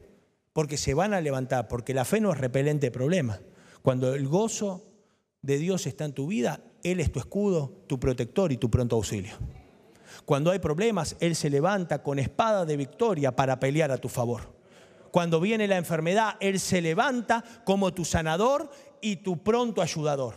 porque 0.56 0.78
se 0.78 0.94
van 0.94 1.12
a 1.12 1.20
levantar, 1.20 1.68
porque 1.68 1.92
la 1.92 2.06
fe 2.06 2.18
no 2.18 2.32
es 2.32 2.38
repelente 2.38 2.86
de 2.86 2.90
problemas. 2.90 3.40
Cuando 3.82 4.14
el 4.14 4.26
gozo 4.26 4.86
de 5.42 5.58
Dios 5.58 5.86
está 5.86 6.06
en 6.06 6.14
tu 6.14 6.28
vida, 6.28 6.62
Él 6.82 6.98
es 6.98 7.12
tu 7.12 7.18
escudo, 7.18 7.84
tu 7.86 8.00
protector 8.00 8.50
y 8.52 8.56
tu 8.56 8.70
pronto 8.70 8.96
auxilio. 8.96 9.34
Cuando 10.24 10.50
hay 10.50 10.58
problemas, 10.58 11.14
Él 11.20 11.36
se 11.36 11.50
levanta 11.50 12.02
con 12.02 12.18
espada 12.18 12.64
de 12.64 12.78
victoria 12.78 13.36
para 13.36 13.60
pelear 13.60 13.90
a 13.90 13.98
tu 13.98 14.08
favor. 14.08 14.56
Cuando 15.10 15.40
viene 15.40 15.68
la 15.68 15.76
enfermedad, 15.76 16.36
Él 16.40 16.58
se 16.58 16.80
levanta 16.80 17.44
como 17.66 17.92
tu 17.92 18.06
sanador 18.06 18.70
y 19.02 19.16
tu 19.16 19.42
pronto 19.42 19.82
ayudador. 19.82 20.36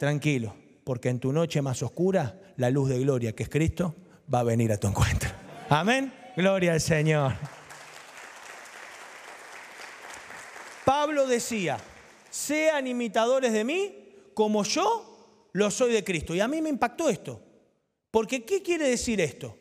Tranquilo, 0.00 0.52
porque 0.82 1.10
en 1.10 1.20
tu 1.20 1.32
noche 1.32 1.62
más 1.62 1.80
oscura, 1.84 2.40
la 2.56 2.70
luz 2.70 2.88
de 2.88 2.98
gloria 2.98 3.36
que 3.36 3.44
es 3.44 3.48
Cristo 3.48 3.94
va 4.34 4.40
a 4.40 4.42
venir 4.42 4.72
a 4.72 4.78
tu 4.78 4.88
encuentro. 4.88 5.30
Amén. 5.68 6.12
Gloria 6.36 6.72
al 6.72 6.80
Señor. 6.80 7.34
Pablo 11.00 11.26
decía, 11.26 11.80
sean 12.28 12.86
imitadores 12.86 13.54
de 13.54 13.64
mí 13.64 13.94
como 14.34 14.64
yo 14.64 15.48
lo 15.54 15.70
soy 15.70 15.94
de 15.94 16.04
Cristo. 16.04 16.34
Y 16.34 16.40
a 16.40 16.46
mí 16.46 16.60
me 16.60 16.68
impactó 16.68 17.08
esto. 17.08 17.40
Porque 18.10 18.44
¿qué 18.44 18.60
quiere 18.60 18.86
decir 18.86 19.18
esto? 19.18 19.56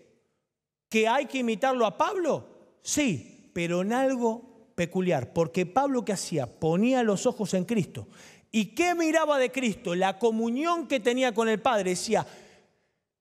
¿Que 0.90 1.08
hay 1.08 1.28
que 1.28 1.38
imitarlo 1.38 1.86
a 1.86 1.98
Pablo? 1.98 2.46
Sí, 2.82 3.50
pero 3.54 3.84
en 3.84 3.94
algo 3.94 4.74
peculiar. 4.76 5.32
Porque 5.32 5.66
Pablo 5.66 6.04
¿qué 6.04 6.12
hacía? 6.12 6.46
Ponía 6.46 7.04
los 7.04 7.26
ojos 7.26 7.54
en 7.54 7.64
Cristo. 7.64 8.10
¿Y 8.52 8.76
qué 8.76 8.94
miraba 8.94 9.38
de 9.38 9.50
Cristo? 9.50 9.96
La 9.96 10.20
comunión 10.20 10.90
que 10.90 11.00
tenía 11.00 11.34
con 11.34 11.48
el 11.48 11.62
Padre. 11.62 11.92
Decía, 11.92 12.28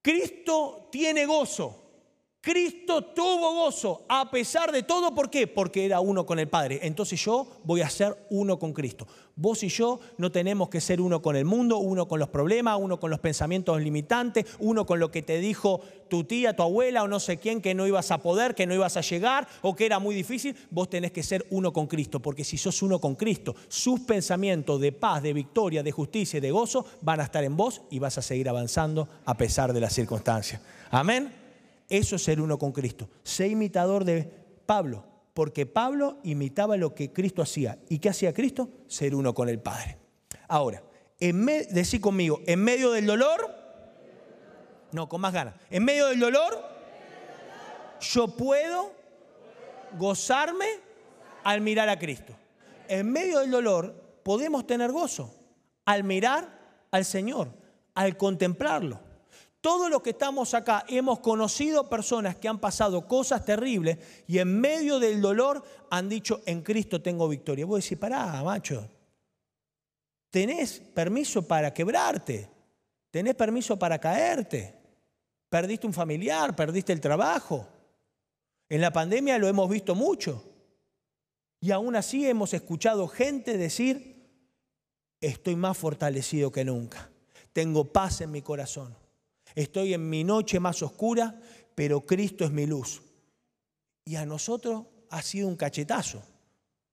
Cristo 0.02 0.88
tiene 0.90 1.24
gozo. 1.24 1.87
Cristo 2.40 3.02
tuvo 3.02 3.52
gozo 3.64 4.04
a 4.08 4.30
pesar 4.30 4.70
de 4.70 4.84
todo. 4.84 5.12
¿Por 5.12 5.28
qué? 5.28 5.48
Porque 5.48 5.84
era 5.84 6.00
uno 6.00 6.24
con 6.24 6.38
el 6.38 6.48
Padre. 6.48 6.78
Entonces 6.82 7.20
yo 7.22 7.48
voy 7.64 7.80
a 7.80 7.90
ser 7.90 8.16
uno 8.30 8.60
con 8.60 8.72
Cristo. 8.72 9.08
Vos 9.34 9.62
y 9.64 9.68
yo 9.68 9.98
no 10.18 10.30
tenemos 10.30 10.68
que 10.68 10.80
ser 10.80 11.00
uno 11.00 11.20
con 11.20 11.34
el 11.34 11.44
mundo, 11.44 11.78
uno 11.78 12.06
con 12.06 12.20
los 12.20 12.28
problemas, 12.28 12.78
uno 12.80 13.00
con 13.00 13.10
los 13.10 13.18
pensamientos 13.20 13.80
limitantes, 13.80 14.46
uno 14.60 14.86
con 14.86 15.00
lo 15.00 15.10
que 15.10 15.22
te 15.22 15.38
dijo 15.38 15.80
tu 16.08 16.24
tía, 16.24 16.54
tu 16.54 16.62
abuela 16.62 17.02
o 17.02 17.08
no 17.08 17.20
sé 17.20 17.38
quién 17.38 17.60
que 17.60 17.74
no 17.74 17.86
ibas 17.86 18.10
a 18.12 18.18
poder, 18.18 18.54
que 18.54 18.66
no 18.66 18.74
ibas 18.74 18.96
a 18.96 19.00
llegar 19.00 19.48
o 19.62 19.74
que 19.74 19.86
era 19.86 19.98
muy 19.98 20.14
difícil. 20.14 20.56
Vos 20.70 20.88
tenés 20.88 21.10
que 21.10 21.24
ser 21.24 21.44
uno 21.50 21.72
con 21.72 21.88
Cristo. 21.88 22.20
Porque 22.20 22.44
si 22.44 22.56
sos 22.56 22.82
uno 22.82 23.00
con 23.00 23.16
Cristo, 23.16 23.56
sus 23.68 24.00
pensamientos 24.00 24.80
de 24.80 24.92
paz, 24.92 25.22
de 25.22 25.32
victoria, 25.32 25.82
de 25.82 25.90
justicia 25.90 26.38
y 26.38 26.40
de 26.40 26.52
gozo 26.52 26.86
van 27.02 27.20
a 27.20 27.24
estar 27.24 27.42
en 27.42 27.56
vos 27.56 27.82
y 27.90 27.98
vas 27.98 28.16
a 28.18 28.22
seguir 28.22 28.48
avanzando 28.48 29.08
a 29.24 29.34
pesar 29.36 29.72
de 29.72 29.80
las 29.80 29.92
circunstancias. 29.92 30.60
Amén. 30.90 31.37
Eso 31.88 32.16
es 32.16 32.22
ser 32.22 32.40
uno 32.40 32.58
con 32.58 32.72
Cristo. 32.72 33.08
Sé 33.22 33.48
imitador 33.48 34.04
de 34.04 34.30
Pablo, 34.66 35.04
porque 35.34 35.66
Pablo 35.66 36.18
imitaba 36.22 36.76
lo 36.76 36.94
que 36.94 37.12
Cristo 37.12 37.42
hacía. 37.42 37.78
¿Y 37.88 37.98
qué 37.98 38.10
hacía 38.10 38.34
Cristo? 38.34 38.68
Ser 38.86 39.14
uno 39.14 39.34
con 39.34 39.48
el 39.48 39.60
Padre. 39.60 39.98
Ahora, 40.48 40.82
en 41.20 41.46
decí 41.46 41.98
conmigo, 41.98 42.40
en 42.46 42.62
medio 42.62 42.92
del 42.92 43.06
dolor, 43.06 43.54
no, 44.92 45.08
con 45.08 45.20
más 45.20 45.32
ganas, 45.32 45.54
en 45.70 45.84
medio 45.84 46.06
del 46.06 46.20
dolor, 46.20 46.62
yo 48.00 48.28
puedo 48.28 48.92
gozarme 49.98 50.66
al 51.44 51.60
mirar 51.60 51.88
a 51.88 51.98
Cristo. 51.98 52.34
En 52.88 53.10
medio 53.10 53.40
del 53.40 53.50
dolor 53.50 53.94
podemos 54.22 54.66
tener 54.66 54.92
gozo 54.92 55.34
al 55.84 56.04
mirar 56.04 56.86
al 56.90 57.04
Señor, 57.04 57.48
al 57.94 58.16
contemplarlo. 58.16 59.00
Todos 59.60 59.90
los 59.90 60.02
que 60.02 60.10
estamos 60.10 60.54
acá 60.54 60.84
hemos 60.88 61.18
conocido 61.18 61.88
personas 61.88 62.36
que 62.36 62.48
han 62.48 62.60
pasado 62.60 63.06
cosas 63.08 63.44
terribles 63.44 63.98
y 64.28 64.38
en 64.38 64.60
medio 64.60 65.00
del 65.00 65.20
dolor 65.20 65.64
han 65.90 66.08
dicho, 66.08 66.42
en 66.46 66.62
Cristo 66.62 67.02
tengo 67.02 67.28
victoria. 67.28 67.66
Vos 67.66 67.82
decís, 67.82 67.98
pará, 67.98 68.42
macho, 68.44 68.88
tenés 70.30 70.78
permiso 70.78 71.46
para 71.46 71.74
quebrarte, 71.74 72.48
tenés 73.10 73.34
permiso 73.34 73.76
para 73.76 73.98
caerte, 73.98 74.78
perdiste 75.48 75.88
un 75.88 75.92
familiar, 75.92 76.54
perdiste 76.54 76.92
el 76.92 77.00
trabajo. 77.00 77.66
En 78.68 78.80
la 78.80 78.92
pandemia 78.92 79.38
lo 79.38 79.48
hemos 79.48 79.68
visto 79.68 79.94
mucho. 79.94 80.44
Y 81.60 81.72
aún 81.72 81.96
así 81.96 82.28
hemos 82.28 82.54
escuchado 82.54 83.08
gente 83.08 83.56
decir, 83.56 84.30
estoy 85.20 85.56
más 85.56 85.76
fortalecido 85.76 86.52
que 86.52 86.64
nunca, 86.64 87.10
tengo 87.52 87.92
paz 87.92 88.20
en 88.20 88.30
mi 88.30 88.42
corazón, 88.42 88.94
estoy 89.54 89.94
en 89.94 90.08
mi 90.08 90.24
noche 90.24 90.60
más 90.60 90.82
oscura, 90.82 91.40
pero 91.74 92.04
Cristo 92.06 92.44
es 92.44 92.50
mi 92.50 92.66
luz. 92.66 93.02
Y 94.04 94.16
a 94.16 94.26
nosotros 94.26 94.86
ha 95.10 95.22
sido 95.22 95.48
un 95.48 95.56
cachetazo, 95.56 96.22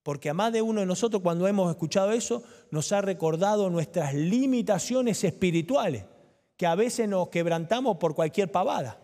porque 0.04 0.30
a 0.30 0.34
más 0.34 0.54
de 0.54 0.62
uno 0.62 0.82
de 0.82 0.86
nosotros 0.86 1.22
cuando 1.22 1.48
hemos 1.48 1.70
escuchado 1.70 2.12
eso 2.12 2.44
nos 2.72 2.92
ha 2.92 3.02
recordado 3.02 3.70
nuestras 3.70 4.14
limitaciones 4.14 5.24
espirituales, 5.24 6.06
que 6.58 6.66
a 6.66 6.76
veces 6.76 7.10
nos 7.10 7.30
quebrantamos 7.30 7.98
por 7.98 8.16
cualquier 8.16 8.52
pavada. 8.52 9.02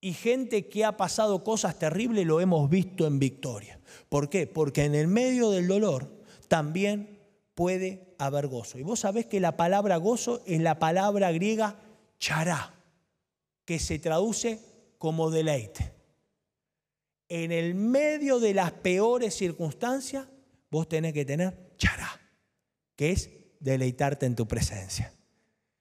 Y 0.00 0.14
gente 0.14 0.68
que 0.68 0.84
ha 0.84 0.96
pasado 0.96 1.44
cosas 1.44 1.78
terribles 1.78 2.26
lo 2.26 2.40
hemos 2.40 2.70
visto 2.70 3.06
en 3.06 3.18
victoria. 3.18 3.80
¿Por 4.08 4.30
qué? 4.30 4.46
Porque 4.46 4.84
en 4.84 4.94
el 4.94 5.08
medio 5.08 5.50
del 5.50 5.68
dolor 5.68 6.10
también 6.48 7.20
puede 7.54 8.14
haber 8.18 8.48
gozo. 8.48 8.78
Y 8.78 8.82
vos 8.82 9.00
sabés 9.00 9.26
que 9.26 9.40
la 9.40 9.56
palabra 9.56 9.96
gozo 9.98 10.42
es 10.46 10.60
la 10.60 10.78
palabra 10.78 11.32
griega 11.32 11.76
chará, 12.20 12.72
que 13.64 13.80
se 13.80 13.98
traduce 13.98 14.60
como 14.98 15.30
deleite. 15.30 15.92
En 17.28 17.50
el 17.50 17.74
medio 17.74 18.38
de 18.38 18.54
las 18.54 18.70
peores 18.70 19.34
circunstancias, 19.34 20.28
vos 20.70 20.88
tenés 20.88 21.12
que 21.12 21.24
tener 21.24 21.74
chará, 21.76 22.20
que 22.94 23.10
es 23.10 23.30
deleitarte 23.58 24.26
en 24.26 24.36
tu 24.36 24.46
presencia. 24.46 25.12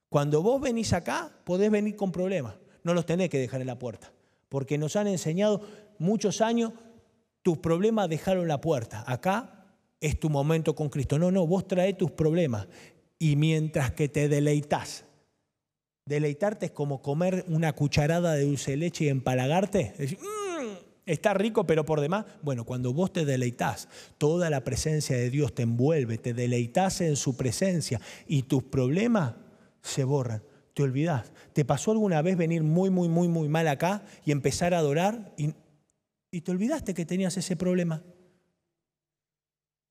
Cuando 0.10 0.42
vos 0.42 0.60
venís 0.60 0.94
acá, 0.94 1.32
podés 1.44 1.70
venir 1.70 1.96
con 1.96 2.12
problemas 2.12 2.56
no 2.84 2.94
los 2.94 3.06
tenés 3.06 3.30
que 3.30 3.40
dejar 3.40 3.62
en 3.62 3.68
la 3.68 3.80
puerta, 3.80 4.12
porque 4.48 4.78
nos 4.78 4.96
han 4.96 5.08
enseñado 5.08 5.62
muchos 5.98 6.42
años, 6.42 6.74
tus 7.42 7.58
problemas 7.58 8.10
dejaron 8.10 8.48
la 8.48 8.62
puerta, 8.62 9.04
acá 9.08 9.68
es 10.02 10.20
tu 10.20 10.30
momento 10.30 10.76
con 10.76 10.90
Cristo. 10.90 11.20
No, 11.20 11.32
no, 11.32 11.46
vos 11.46 11.68
trae 11.68 11.94
tus 11.94 12.12
problemas 12.12 12.68
y 13.18 13.36
mientras 13.36 13.92
que 13.92 14.08
te 14.10 14.30
deleitas, 14.30 15.06
deleitarte 16.10 16.66
es 16.66 16.72
como 16.72 17.02
comer 17.02 17.46
una 17.48 17.74
cucharada 17.74 18.34
de 18.34 18.44
dulce 18.44 18.72
de 18.72 18.78
leche 18.78 19.06
y 19.06 19.10
empalagarte, 19.10 19.94
mm, 19.98 20.74
está 21.06 21.34
rico 21.36 21.66
pero 21.66 21.86
por 21.86 22.02
demás. 22.02 22.26
Bueno, 22.42 22.66
cuando 22.66 22.92
vos 22.92 23.14
te 23.14 23.24
deleitas, 23.24 23.88
toda 24.18 24.50
la 24.50 24.64
presencia 24.64 25.16
de 25.16 25.30
Dios 25.30 25.54
te 25.54 25.62
envuelve, 25.62 26.18
te 26.18 26.34
deleitas 26.34 27.00
en 27.02 27.16
su 27.16 27.38
presencia 27.38 28.02
y 28.28 28.44
tus 28.44 28.64
problemas 28.64 29.36
se 29.82 30.04
borran 30.04 30.42
te 30.74 30.84
olvidas. 30.84 31.34
¿Te 31.52 31.66
pasó 31.66 31.92
alguna 31.92 32.22
vez 32.22 32.38
venir 32.38 32.64
muy, 32.64 32.90
muy, 32.90 33.10
muy, 33.10 33.28
muy 33.28 33.50
mal 33.50 33.68
acá 33.68 34.02
y 34.24 34.32
empezar 34.32 34.74
a 34.74 34.78
adorar 34.78 35.34
y, 35.36 35.54
y 36.32 36.40
te 36.40 36.52
olvidaste 36.52 36.94
que 36.94 37.06
tenías 37.06 37.36
ese 37.36 37.58
problema? 37.58 38.02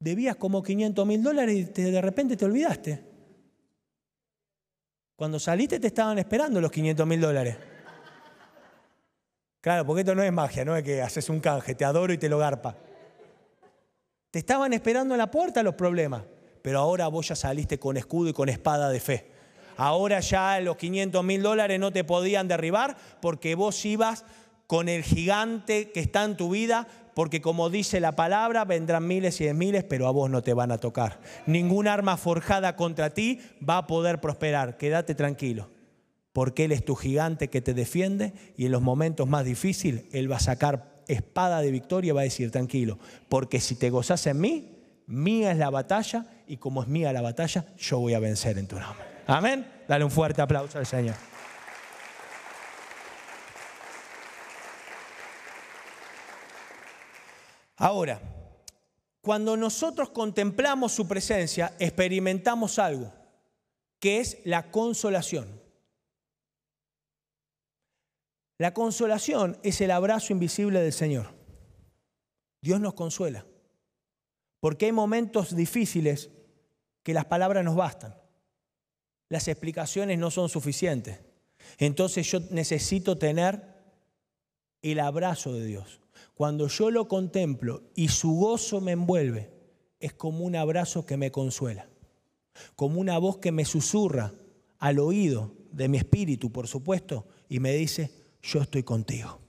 Debías 0.01 0.37
como 0.37 0.63
500 0.63 1.07
mil 1.07 1.23
dólares 1.23 1.57
y 1.77 1.83
de 1.83 2.01
repente 2.01 2.39
te 2.39 2.47
olvidaste. 2.47 3.08
Cuando 5.19 5.41
saliste 5.41 5.81
te 5.81 5.89
estaban 5.89 6.17
esperando 6.21 6.61
los 6.61 6.71
500 6.71 7.05
mil 7.05 7.21
dólares. 7.21 7.57
Claro, 9.61 9.85
porque 9.85 10.03
esto 10.03 10.15
no 10.15 10.23
es 10.23 10.33
magia, 10.33 10.65
no 10.65 10.77
es 10.77 10.85
que 10.85 11.03
haces 11.03 11.29
un 11.29 11.41
canje, 11.41 11.75
te 11.75 11.85
adoro 11.85 12.13
y 12.13 12.19
te 12.19 12.29
lo 12.29 12.39
garpa. 12.39 12.77
Te 14.31 14.39
estaban 14.39 14.73
esperando 14.73 15.15
en 15.15 15.19
la 15.19 15.29
puerta 15.29 15.65
los 15.65 15.75
problemas, 15.75 16.23
pero 16.63 16.79
ahora 16.79 17.09
vos 17.09 17.27
ya 17.27 17.35
saliste 17.35 17.81
con 17.81 17.97
escudo 17.97 18.29
y 18.29 18.33
con 18.33 18.49
espada 18.49 18.91
de 18.91 19.01
fe. 19.01 19.33
Ahora 19.77 20.21
ya 20.21 20.61
los 20.61 20.77
500 20.77 21.25
mil 21.25 21.43
dólares 21.43 21.81
no 21.81 21.91
te 21.91 22.05
podían 22.05 22.47
derribar 22.47 22.97
porque 23.21 23.57
vos 23.57 23.85
ibas 23.85 24.25
con 24.69 24.89
el 24.89 25.03
gigante 25.03 25.91
que 25.91 25.99
está 25.99 26.23
en 26.23 26.37
tu 26.37 26.51
vida, 26.51 26.87
porque 27.19 27.41
como 27.41 27.69
dice 27.69 27.99
la 27.99 28.15
palabra, 28.15 28.65
vendrán 28.65 29.05
miles 29.05 29.41
y 29.41 29.53
miles, 29.53 29.83
pero 29.83 30.07
a 30.07 30.13
vos 30.13 30.31
no 30.31 30.45
te 30.45 30.55
van 30.55 30.71
a 30.71 30.79
tocar. 30.79 31.19
Ningún 31.47 31.89
arma 31.89 32.17
forjada 32.17 32.77
contra 32.77 33.11
ti 33.11 33.41
va 33.69 33.79
a 33.79 33.87
poder 33.89 34.21
prosperar. 34.21 34.77
Quédate 34.77 35.17
tranquilo, 35.17 35.69
porque 36.33 36.67
Él 36.67 36.71
es 36.71 36.85
tu 36.85 36.95
gigante 36.95 37.49
que 37.49 37.61
te 37.61 37.75
defiende 37.75 38.35
y 38.57 38.67
en 38.67 38.71
los 38.71 38.83
momentos 38.83 39.29
más 39.29 39.45
difíciles 39.45 40.05
Él 40.13 40.31
va 40.31 40.37
a 40.37 40.39
sacar 40.39 41.03
espada 41.09 41.61
de 41.61 41.73
victoria 41.73 42.11
y 42.11 42.13
va 42.13 42.21
a 42.21 42.23
decir, 42.23 42.53
tranquilo, 42.53 43.01
porque 43.29 43.59
si 43.59 43.75
te 43.75 43.91
gozas 43.91 44.25
en 44.29 44.41
mí, 44.41 44.79
mía 45.09 45.51
es 45.51 45.59
la 45.59 45.71
batalla 45.71 46.25
y 46.47 46.59
como 46.59 46.83
es 46.83 46.89
mía 46.89 47.13
la 47.13 47.21
batalla, 47.21 47.65
yo 47.79 47.99
voy 47.99 48.15
a 48.15 48.21
vencer 48.21 48.59
en 48.59 48.69
tu 48.69 48.79
nombre. 48.79 49.05
Amén. 49.27 49.67
Dale 49.89 50.05
un 50.05 50.13
fuerte 50.13 50.41
aplauso 50.41 50.79
al 50.79 50.87
Señor. 50.87 51.17
Ahora, 57.79 58.21
cuando 59.23 59.57
nosotros 59.57 60.11
contemplamos 60.11 60.93
su 60.93 61.09
presencia, 61.09 61.75
experimentamos 61.79 62.79
algo, 62.79 63.11
que 63.99 64.21
es 64.21 64.39
la 64.45 64.71
consolación. 64.71 65.61
La 68.59 68.75
consolación 68.75 69.59
es 69.63 69.81
el 69.81 69.91
abrazo 69.91 70.33
invisible 70.33 70.81
del 70.81 70.93
Señor. 70.93 71.35
Dios 72.61 72.81
nos 72.81 72.93
consuela, 72.93 73.47
porque 74.61 74.87
hay 74.87 74.93
momentos 74.93 75.57
difíciles 75.57 76.31
que 77.03 77.15
las 77.15 77.25
palabras 77.25 77.65
nos 77.65 77.77
bastan 77.77 78.15
las 79.29 79.49
explicaciones 79.49 80.19
no 80.19 80.31
son 80.31 80.49
suficientes. 80.49 81.21
Entonces 81.79 82.31
yo 82.31 82.41
necesito 82.51 83.19
tener 83.19 83.63
el 84.83 85.01
abrazo 85.01 85.53
de 85.53 85.67
Dios. 85.67 86.01
Cuando 86.39 86.69
yo 86.69 86.93
lo 86.93 87.09
contemplo 87.09 87.83
y 87.97 88.07
su 88.07 88.31
gozo 88.31 88.81
me 88.81 88.93
envuelve, 88.93 89.51
es 89.99 90.13
como 90.13 90.45
un 90.45 90.55
abrazo 90.55 91.05
que 91.05 91.17
me 91.17 91.33
consuela, 91.33 91.89
como 92.77 93.01
una 93.01 93.19
voz 93.19 93.39
que 93.39 93.51
me 93.51 93.65
susurra 93.65 94.33
al 94.79 95.01
oído 95.01 95.51
de 95.73 95.89
mi 95.89 95.99
espíritu, 95.99 96.53
por 96.53 96.69
supuesto, 96.69 97.27
y 97.49 97.59
me 97.59 97.73
dice, 97.73 98.13
yo 98.41 98.61
estoy 98.61 98.85
contigo. 98.85 99.41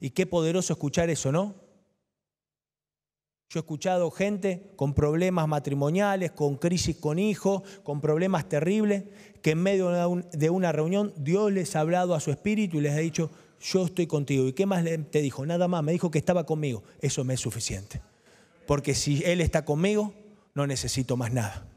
Y 0.00 0.08
qué 0.08 0.24
poderoso 0.24 0.72
escuchar 0.72 1.10
eso, 1.10 1.30
¿no? 1.30 1.56
Yo 3.50 3.58
he 3.58 3.60
escuchado 3.60 4.10
gente 4.10 4.72
con 4.76 4.94
problemas 4.94 5.46
matrimoniales, 5.46 6.32
con 6.32 6.56
crisis 6.56 6.96
con 6.96 7.18
hijos, 7.18 7.64
con 7.82 8.00
problemas 8.00 8.48
terribles, 8.48 9.04
que 9.42 9.50
en 9.50 9.62
medio 9.62 9.90
de 10.32 10.48
una 10.48 10.72
reunión 10.72 11.12
Dios 11.18 11.52
les 11.52 11.76
ha 11.76 11.80
hablado 11.80 12.14
a 12.14 12.20
su 12.20 12.30
espíritu 12.30 12.78
y 12.78 12.80
les 12.80 12.94
ha 12.94 13.00
dicho, 13.00 13.30
yo 13.62 13.86
estoy 13.86 14.06
contigo. 14.06 14.48
¿Y 14.48 14.52
qué 14.52 14.66
más 14.66 14.84
te 15.10 15.22
dijo? 15.22 15.46
Nada 15.46 15.68
más, 15.68 15.82
me 15.82 15.92
dijo 15.92 16.10
que 16.10 16.18
estaba 16.18 16.44
conmigo. 16.44 16.82
Eso 17.00 17.24
me 17.24 17.34
es 17.34 17.40
suficiente. 17.40 18.02
Porque 18.66 18.94
si 18.94 19.22
Él 19.24 19.40
está 19.40 19.64
conmigo, 19.64 20.12
no 20.54 20.66
necesito 20.66 21.16
más 21.16 21.32
nada. 21.32 21.68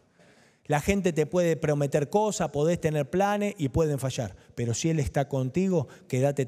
La 0.65 0.81
gente 0.81 1.13
te 1.13 1.27
puede 1.27 1.57
prometer 1.57 2.09
cosas, 2.09 2.49
podés 2.49 2.81
tener 2.81 3.09
planes 3.09 3.53
y 3.57 3.69
pueden 3.69 3.99
fallar. 3.99 4.35
Pero 4.55 4.73
si 4.73 4.89
Él 4.89 4.99
está 4.99 5.29
contigo, 5.29 5.87
quédate 6.07 6.47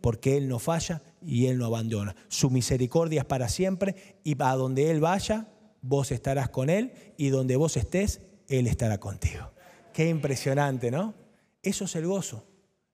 porque 0.00 0.36
Él 0.36 0.48
no 0.48 0.60
falla 0.60 1.02
y 1.26 1.46
Él 1.46 1.58
no 1.58 1.66
abandona. 1.66 2.14
Su 2.28 2.50
misericordia 2.50 3.22
es 3.22 3.26
para 3.26 3.48
siempre 3.48 3.96
y 4.22 4.40
a 4.40 4.54
donde 4.54 4.90
Él 4.92 5.00
vaya, 5.00 5.48
vos 5.82 6.12
estarás 6.12 6.50
con 6.50 6.70
Él 6.70 6.92
y 7.16 7.30
donde 7.30 7.56
vos 7.56 7.76
estés, 7.76 8.20
Él 8.48 8.68
estará 8.68 8.98
contigo. 8.98 9.50
Qué 9.92 10.08
impresionante, 10.08 10.92
¿no? 10.92 11.14
Eso 11.62 11.86
es 11.86 11.96
el 11.96 12.06
gozo, 12.06 12.44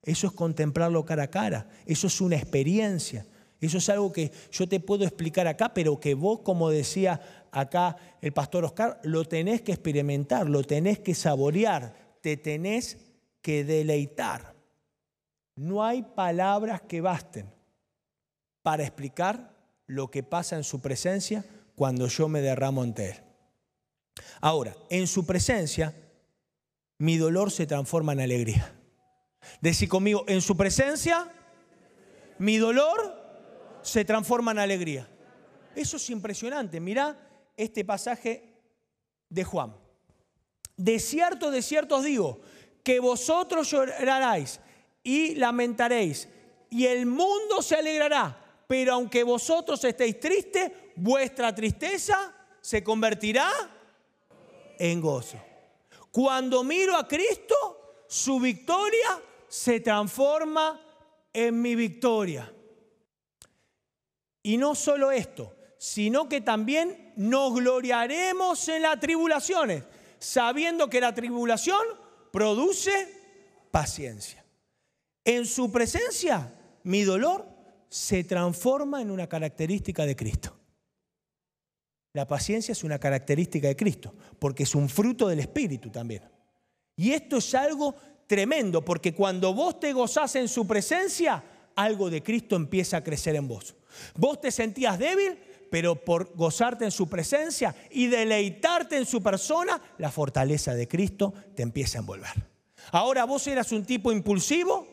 eso 0.05 0.27
es 0.27 0.33
contemplarlo 0.33 1.05
cara 1.05 1.25
a 1.25 1.31
cara, 1.31 1.69
eso 1.87 2.07
es 2.07 2.21
una 2.21 2.37
experiencia, 2.37 3.27
eso 3.61 3.79
es 3.79 3.89
algo 3.89 4.13
que 4.13 4.31
yo 4.53 4.69
te 4.69 4.81
puedo 4.81 5.05
explicar 5.05 5.47
acá, 5.47 5.73
pero 5.73 5.99
que 5.99 6.15
vos, 6.15 6.41
como 6.41 6.71
decía 6.71 7.47
acá 7.51 7.97
el 8.21 8.33
pastor 8.33 8.65
Oscar, 8.65 9.01
lo 9.05 9.25
tenés 9.25 9.63
que 9.63 9.73
experimentar, 9.73 10.49
lo 10.49 10.63
tenés 10.63 10.99
que 10.99 11.15
saborear, 11.15 11.95
te 12.21 12.37
tenés 12.37 12.99
que 13.41 13.65
deleitar. 13.65 14.55
No 15.57 15.85
hay 15.85 16.03
palabras 16.03 16.83
que 16.83 17.01
basten 17.01 17.47
para 18.63 18.83
explicar 18.83 19.55
lo 19.87 20.11
que 20.11 20.23
pasa 20.23 20.57
en 20.57 20.65
su 20.65 20.81
presencia 20.81 21.45
cuando 21.75 22.07
yo 22.09 22.29
me 22.29 22.41
derramo 22.41 22.83
ante 22.83 23.11
Él. 23.11 23.17
Ahora, 24.41 24.75
en 24.91 25.07
su 25.07 25.25
presencia, 25.27 25.95
mi 26.99 27.17
dolor 27.17 27.51
se 27.51 27.67
transforma 27.67 28.13
en 28.13 28.21
alegría. 28.21 28.75
Decí 29.61 29.87
conmigo, 29.87 30.25
en 30.27 30.41
su 30.41 30.57
presencia, 30.57 31.31
mi 32.39 32.59
dolor 32.59 33.23
se 33.83 34.05
transforma 34.05 34.53
en 34.53 34.59
alegría. 34.59 35.09
Eso 35.75 35.97
es 35.97 36.11
impresionante. 36.11 36.81
Mirá 36.81 37.17
este 37.57 37.85
pasaje 37.85 38.55
de 39.29 39.45
Juan. 39.45 39.75
De 40.77 40.99
cierto, 40.99 41.51
de 41.51 41.63
cierto 41.63 41.97
os 41.97 42.05
digo, 42.05 42.41
que 42.83 43.01
vosotros 43.01 43.71
lloraréis 43.71 44.61
y 45.03 45.35
lamentaréis, 45.35 46.29
y 46.71 46.87
el 46.87 47.07
mundo 47.07 47.63
se 47.63 47.77
alegrará. 47.77 48.41
Pero 48.67 48.95
aunque 48.95 49.23
vosotros 49.23 49.85
estéis 49.85 50.19
tristes, 50.19 50.73
vuestra 50.97 51.55
tristeza 51.55 52.35
se 52.61 52.83
convertirá 52.83 53.51
en 54.79 55.01
gozo. 55.01 55.39
Cuando 56.11 56.65
miro 56.65 56.97
a 56.97 57.07
Cristo, 57.07 58.05
su 58.09 58.41
victoria 58.41 59.23
se 59.55 59.79
transforma 59.79 60.81
en 61.33 61.63
mi 61.63 61.77
victoria. 61.77 62.53
Y 64.43 64.57
no 64.57 64.75
solo 64.75 65.13
esto, 65.13 65.55
sino 65.79 66.29
que 66.29 66.41
también 66.41 67.13
nos 67.17 67.55
gloriaremos 67.55 68.69
en 68.69 68.83
las 68.83 68.99
tribulaciones, 68.99 69.85
sabiendo 70.19 70.91
que 70.91 71.01
la 71.01 71.15
tribulación 71.15 71.79
produce 72.33 72.91
paciencia. 73.71 74.45
En 75.25 75.47
su 75.47 75.71
presencia, 75.71 76.53
mi 76.83 77.05
dolor 77.05 77.47
se 77.89 78.25
transforma 78.25 79.03
en 79.03 79.13
una 79.13 79.29
característica 79.29 80.05
de 80.05 80.17
Cristo. 80.17 80.59
La 82.13 82.27
paciencia 82.27 82.73
es 82.73 82.83
una 82.83 82.99
característica 82.99 83.69
de 83.69 83.77
Cristo, 83.77 84.17
porque 84.41 84.65
es 84.65 84.75
un 84.75 84.89
fruto 84.89 85.29
del 85.29 85.39
Espíritu 85.39 85.91
también. 85.91 86.25
Y 86.97 87.13
esto 87.13 87.37
es 87.37 87.55
algo 87.55 87.95
tremendo, 88.27 88.85
porque 88.85 89.15
cuando 89.15 89.55
vos 89.55 89.81
te 89.81 89.93
gozás 89.93 90.37
en 90.37 90.49
su 90.49 90.67
presencia, 90.67 91.43
algo 91.77 92.11
de 92.11 92.23
Cristo 92.23 92.57
empieza 92.57 92.99
a 92.99 93.05
crecer 93.05 93.37
en 93.37 93.49
vos. 93.49 93.75
Vos 94.17 94.41
te 94.41 94.51
sentías 94.51 94.99
débil, 94.99 95.39
pero 95.71 95.97
por 95.97 96.35
gozarte 96.37 96.85
en 96.85 96.91
su 96.91 97.09
presencia 97.09 97.75
y 97.91 98.07
deleitarte 98.07 98.97
en 98.97 99.07
su 99.07 99.23
persona, 99.23 99.81
la 99.99 100.11
fortaleza 100.11 100.75
de 100.75 100.87
Cristo 100.87 101.35
te 101.55 101.63
empieza 101.63 101.99
a 101.99 102.01
envolver. 102.01 102.55
Ahora 102.93 103.25
vos 103.25 103.47
eras 103.47 103.73
un 103.73 103.85
tipo 103.85 104.13
impulsivo, 104.13 104.87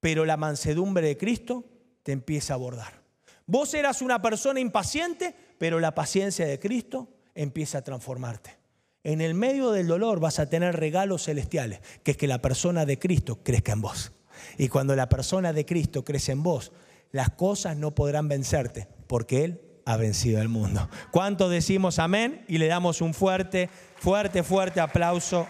pero 0.00 0.24
la 0.24 0.36
mansedumbre 0.36 1.06
de 1.06 1.16
Cristo 1.16 1.64
te 2.02 2.12
empieza 2.12 2.52
a 2.52 2.56
abordar. 2.56 3.02
Vos 3.46 3.72
eras 3.72 4.02
una 4.02 4.20
persona 4.20 4.60
impaciente, 4.60 5.34
pero 5.58 5.80
la 5.80 5.94
paciencia 5.94 6.46
de 6.46 6.58
Cristo 6.58 7.08
empieza 7.34 7.78
a 7.78 7.82
transformarte. 7.82 8.56
En 9.04 9.20
el 9.20 9.34
medio 9.34 9.70
del 9.70 9.86
dolor 9.86 10.20
vas 10.20 10.38
a 10.38 10.48
tener 10.48 10.76
regalos 10.76 11.24
celestiales, 11.24 11.80
que 12.02 12.12
es 12.12 12.16
que 12.16 12.26
la 12.26 12.42
persona 12.42 12.84
de 12.84 12.98
Cristo 12.98 13.42
crezca 13.42 13.72
en 13.72 13.80
vos. 13.80 14.12
Y 14.56 14.68
cuando 14.68 14.96
la 14.96 15.08
persona 15.08 15.52
de 15.52 15.64
Cristo 15.64 16.04
crece 16.04 16.32
en 16.32 16.42
vos, 16.42 16.72
las 17.12 17.30
cosas 17.30 17.76
no 17.76 17.94
podrán 17.94 18.28
vencerte, 18.28 18.88
porque 19.06 19.44
Él 19.44 19.60
ha 19.84 19.96
vencido 19.96 20.42
el 20.42 20.48
mundo. 20.48 20.88
¿Cuánto 21.10 21.48
decimos 21.48 21.98
amén? 21.98 22.44
Y 22.48 22.58
le 22.58 22.66
damos 22.66 23.00
un 23.00 23.14
fuerte, 23.14 23.70
fuerte, 23.96 24.42
fuerte 24.42 24.80
aplauso 24.80 25.46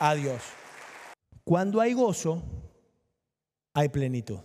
a 0.00 0.14
Dios. 0.14 0.42
Cuando 1.44 1.80
hay 1.80 1.92
gozo, 1.92 2.42
hay 3.74 3.88
plenitud. 3.90 4.40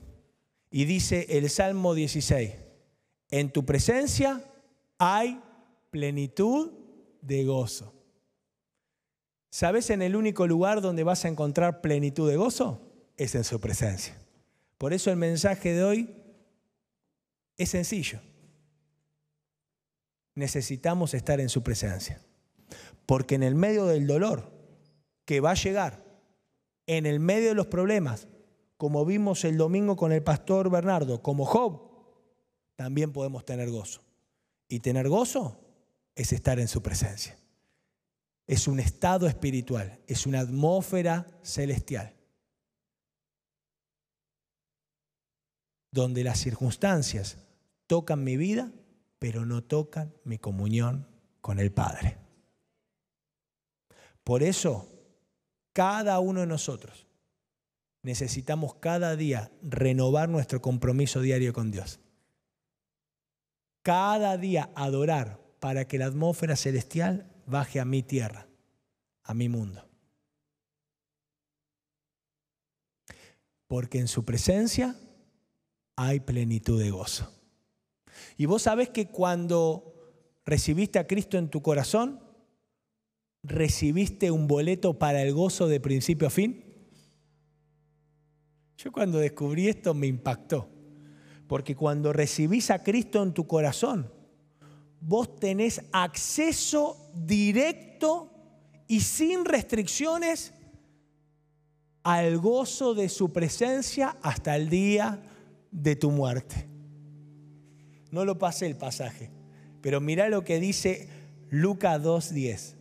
Y 0.70 0.86
dice 0.86 1.26
el 1.30 1.50
Salmo 1.50 1.96
16, 1.96 2.52
en 3.32 3.52
tu 3.52 3.66
presencia 3.66 4.44
hay 5.00 5.42
plenitud 5.90 6.72
de 7.22 7.44
gozo. 7.44 8.01
¿Sabes 9.52 9.90
en 9.90 10.02
el 10.02 10.16
único 10.16 10.48
lugar 10.48 10.80
donde 10.80 11.04
vas 11.04 11.26
a 11.26 11.28
encontrar 11.28 11.82
plenitud 11.82 12.30
de 12.30 12.38
gozo? 12.38 12.82
Es 13.18 13.36
en 13.36 13.44
su 13.44 13.60
presencia. 13.60 14.18
Por 14.78 14.94
eso 14.94 15.12
el 15.12 15.18
mensaje 15.18 15.74
de 15.74 15.84
hoy 15.84 16.16
es 17.58 17.70
sencillo. 17.70 18.22
Necesitamos 20.36 21.14
estar 21.14 21.42
en 21.42 21.50
su 21.50 21.64
presencia. 21.64 22.22
Porque 23.06 23.36
en 23.36 23.44
el 23.44 23.56
medio 23.56 23.86
del 23.88 24.08
dolor 24.08 24.54
que 25.26 25.42
va 25.42 25.52
a 25.52 25.56
llegar, 25.56 26.02
en 26.88 27.06
el 27.06 27.20
medio 27.20 27.50
de 27.50 27.56
los 27.56 27.68
problemas, 27.68 28.30
como 28.78 29.06
vimos 29.06 29.44
el 29.44 29.58
domingo 29.58 29.98
con 29.98 30.14
el 30.14 30.24
pastor 30.24 30.70
Bernardo, 30.70 31.22
como 31.22 31.46
Job, 31.46 31.92
también 32.78 33.12
podemos 33.12 33.44
tener 33.44 33.70
gozo. 33.70 34.02
Y 34.70 34.80
tener 34.80 35.10
gozo 35.10 35.60
es 36.16 36.32
estar 36.32 36.58
en 36.58 36.70
su 36.70 36.82
presencia. 36.82 37.41
Es 38.48 38.68
un 38.68 38.80
estado 38.80 39.28
espiritual, 39.28 40.00
es 40.08 40.26
una 40.26 40.42
atmósfera 40.42 41.28
celestial. 41.42 42.14
Donde 45.92 46.24
las 46.24 46.40
circunstancias 46.40 47.38
tocan 47.88 48.24
mi 48.24 48.38
vida, 48.38 48.72
pero 49.20 49.46
no 49.46 49.64
tocan 49.64 50.14
mi 50.24 50.38
comunión 50.38 51.08
con 51.42 51.60
el 51.60 51.72
Padre. 51.72 52.18
Por 54.24 54.44
eso, 54.44 54.88
cada 55.74 56.20
uno 56.20 56.42
de 56.42 56.48
nosotros 56.48 57.08
necesitamos 58.04 58.76
cada 58.76 59.16
día 59.16 59.52
renovar 59.62 60.30
nuestro 60.30 60.62
compromiso 60.62 61.22
diario 61.22 61.54
con 61.54 61.72
Dios. 61.72 62.00
Cada 63.84 64.38
día 64.38 64.70
adorar 64.76 65.40
para 65.60 65.88
que 65.88 65.98
la 65.98 66.08
atmósfera 66.08 66.56
celestial 66.56 67.31
baje 67.46 67.80
a 67.80 67.86
mi 67.86 68.04
tierra, 68.04 68.48
a 69.24 69.34
mi 69.34 69.50
mundo. 69.50 69.88
Porque 73.68 74.00
en 74.00 74.08
su 74.08 74.26
presencia 74.26 74.96
hay 75.96 76.20
plenitud 76.20 76.82
de 76.82 76.92
gozo. 76.92 77.32
Y 78.38 78.46
vos 78.46 78.64
sabés 78.64 78.90
que 78.90 79.08
cuando 79.08 79.92
recibiste 80.46 81.00
a 81.00 81.08
Cristo 81.08 81.38
en 81.38 81.50
tu 81.50 81.62
corazón, 81.62 82.20
recibiste 83.44 84.32
un 84.32 84.48
boleto 84.48 84.98
para 85.00 85.22
el 85.22 85.34
gozo 85.34 85.68
de 85.68 85.80
principio 85.80 86.28
a 86.28 86.32
fin. 86.32 86.64
Yo 88.78 88.92
cuando 88.92 89.20
descubrí 89.20 89.68
esto 89.68 89.94
me 89.94 90.08
impactó, 90.08 90.70
porque 91.48 91.76
cuando 91.76 92.14
recibís 92.14 92.72
a 92.72 92.84
Cristo 92.84 93.22
en 93.22 93.34
tu 93.34 93.46
corazón, 93.46 94.12
vos 95.02 95.40
tenés 95.40 95.82
acceso 95.92 96.96
directo 97.14 98.30
y 98.88 99.02
sin 99.02 99.46
restricciones 99.46 100.54
al 102.04 102.38
gozo 102.38 102.94
de 102.94 103.10
su 103.10 103.34
presencia 103.34 104.18
hasta 104.22 104.56
el 104.56 104.70
día 104.70 105.22
de 105.72 105.96
tu 105.96 106.12
muerte. 106.12 106.68
No 108.12 108.26
lo 108.26 108.38
pasé 108.38 108.68
el 108.68 108.76
pasaje, 108.76 109.30
pero 109.82 110.02
mira 110.02 110.30
lo 110.30 110.44
que 110.44 110.60
dice 110.60 111.08
Lucas 111.50 112.02
2.10. 112.02 112.76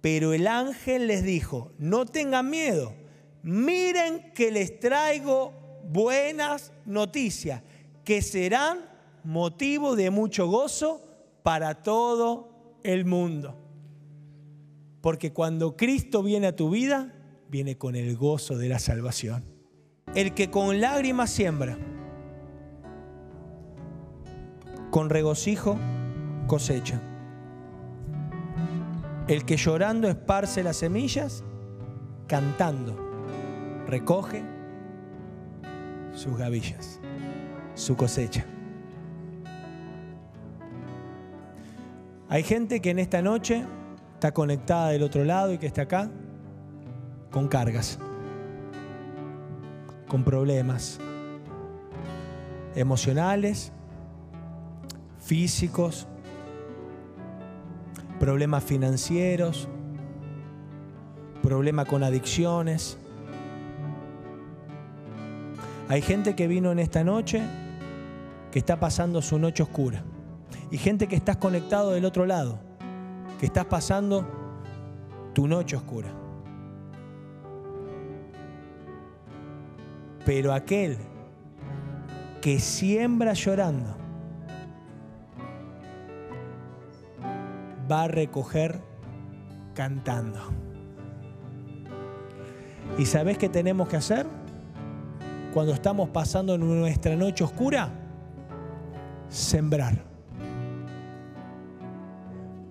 Pero 0.00 0.32
el 0.32 0.46
ángel 0.46 1.06
les 1.06 1.24
dijo, 1.24 1.72
no 1.78 2.06
tengan 2.06 2.50
miedo, 2.50 2.94
miren 3.42 4.32
que 4.34 4.50
les 4.50 4.78
traigo 4.78 5.52
buenas 5.88 6.72
noticias, 6.84 7.62
que 8.04 8.20
serán 8.22 8.80
motivo 9.24 9.96
de 9.96 10.10
mucho 10.10 10.46
gozo 10.46 11.00
para 11.44 11.82
todo 11.82 12.78
el 12.82 13.04
mundo. 13.04 13.54
Porque 15.02 15.34
cuando 15.34 15.76
Cristo 15.76 16.22
viene 16.22 16.46
a 16.46 16.56
tu 16.56 16.70
vida, 16.70 17.12
viene 17.50 17.76
con 17.76 17.96
el 17.96 18.16
gozo 18.16 18.56
de 18.56 18.70
la 18.70 18.78
salvación. 18.78 19.44
El 20.14 20.32
que 20.32 20.50
con 20.50 20.80
lágrimas 20.80 21.28
siembra, 21.28 21.76
con 24.90 25.10
regocijo 25.10 25.76
cosecha. 26.46 26.98
El 29.28 29.44
que 29.44 29.58
llorando 29.58 30.08
esparce 30.08 30.62
las 30.62 30.78
semillas, 30.78 31.44
cantando, 32.26 32.96
recoge 33.86 34.42
sus 36.14 36.38
gavillas, 36.38 37.00
su 37.74 37.96
cosecha. 37.96 38.46
Hay 42.34 42.42
gente 42.42 42.80
que 42.80 42.90
en 42.90 42.98
esta 42.98 43.22
noche 43.22 43.64
está 44.14 44.34
conectada 44.34 44.88
del 44.88 45.04
otro 45.04 45.22
lado 45.22 45.52
y 45.52 45.58
que 45.58 45.68
está 45.68 45.82
acá 45.82 46.10
con 47.30 47.46
cargas, 47.46 47.96
con 50.08 50.24
problemas 50.24 50.98
emocionales, 52.74 53.70
físicos, 55.20 56.08
problemas 58.18 58.64
financieros, 58.64 59.68
problemas 61.40 61.86
con 61.86 62.02
adicciones. 62.02 62.98
Hay 65.88 66.02
gente 66.02 66.34
que 66.34 66.48
vino 66.48 66.72
en 66.72 66.80
esta 66.80 67.04
noche 67.04 67.42
que 68.50 68.58
está 68.58 68.80
pasando 68.80 69.22
su 69.22 69.38
noche 69.38 69.62
oscura. 69.62 70.02
Y 70.70 70.78
gente 70.78 71.06
que 71.06 71.16
estás 71.16 71.36
conectado 71.36 71.92
del 71.92 72.04
otro 72.04 72.26
lado, 72.26 72.58
que 73.38 73.46
estás 73.46 73.64
pasando 73.66 74.26
tu 75.34 75.46
noche 75.46 75.76
oscura. 75.76 76.08
Pero 80.24 80.52
aquel 80.52 80.96
que 82.40 82.58
siembra 82.58 83.34
llorando 83.34 83.96
va 87.90 88.04
a 88.04 88.08
recoger 88.08 88.80
cantando. 89.74 90.40
¿Y 92.98 93.06
sabes 93.06 93.38
qué 93.38 93.48
tenemos 93.48 93.88
que 93.88 93.96
hacer? 93.96 94.26
Cuando 95.52 95.72
estamos 95.72 96.08
pasando 96.10 96.56
nuestra 96.56 97.16
noche 97.16 97.44
oscura, 97.44 97.90
sembrar. 99.28 100.13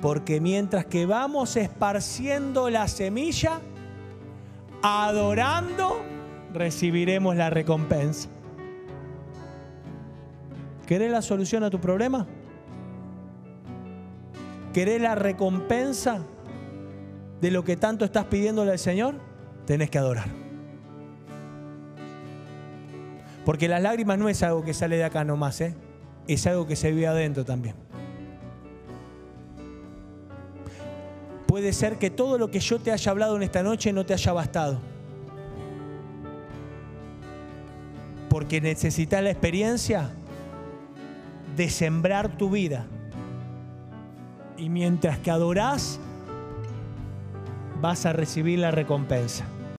Porque 0.03 0.41
mientras 0.41 0.85
que 0.85 1.05
vamos 1.05 1.55
esparciendo 1.55 2.69
la 2.69 2.89
semilla, 2.89 3.61
adorando, 4.81 6.01
recibiremos 6.53 7.37
la 7.37 7.49
recompensa. 7.49 8.27
¿Querés 10.85 11.09
la 11.09 11.21
solución 11.21 11.63
a 11.63 11.69
tu 11.69 11.79
problema? 11.79 12.27
¿Querés 14.73 15.01
la 15.01 15.15
recompensa 15.15 16.19
de 17.39 17.51
lo 17.51 17.63
que 17.63 17.77
tanto 17.77 18.03
estás 18.03 18.25
pidiéndole 18.25 18.71
al 18.71 18.79
Señor? 18.79 19.15
Tenés 19.65 19.89
que 19.89 19.99
adorar. 19.99 20.27
Porque 23.45 23.69
las 23.69 23.81
lágrimas 23.81 24.19
no 24.19 24.27
es 24.27 24.43
algo 24.43 24.65
que 24.65 24.73
sale 24.73 24.97
de 24.97 25.05
acá 25.05 25.23
nomás, 25.23 25.61
¿eh? 25.61 25.77
es 26.27 26.45
algo 26.45 26.67
que 26.67 26.75
se 26.75 26.91
vive 26.91 27.07
adentro 27.07 27.45
también. 27.45 27.92
Puede 31.53 31.71
ser 31.71 31.99
que 31.99 32.09
todo 32.09 32.39
lo 32.39 32.49
que 32.49 32.59
yo 32.59 32.79
te 32.79 32.91
haya 32.91 33.11
hablado 33.11 33.35
en 33.35 33.43
esta 33.43 33.61
noche 33.61 33.93
no 33.93 34.07
te 34.07 34.15
haya 34.15 34.33
bastado. 34.33 34.79
Porque 38.27 38.59
necesitas 38.59 39.21
la 39.21 39.29
experiencia 39.29 40.09
de 41.55 41.69
sembrar 41.69 42.39
tu 42.39 42.49
vida. 42.49 42.87
Y 44.57 44.69
mientras 44.69 45.19
que 45.19 45.29
adorás, 45.29 45.99
vas 47.79 48.07
a 48.07 48.13
recibir 48.13 48.57
la 48.57 48.71
recompensa. 48.71 49.45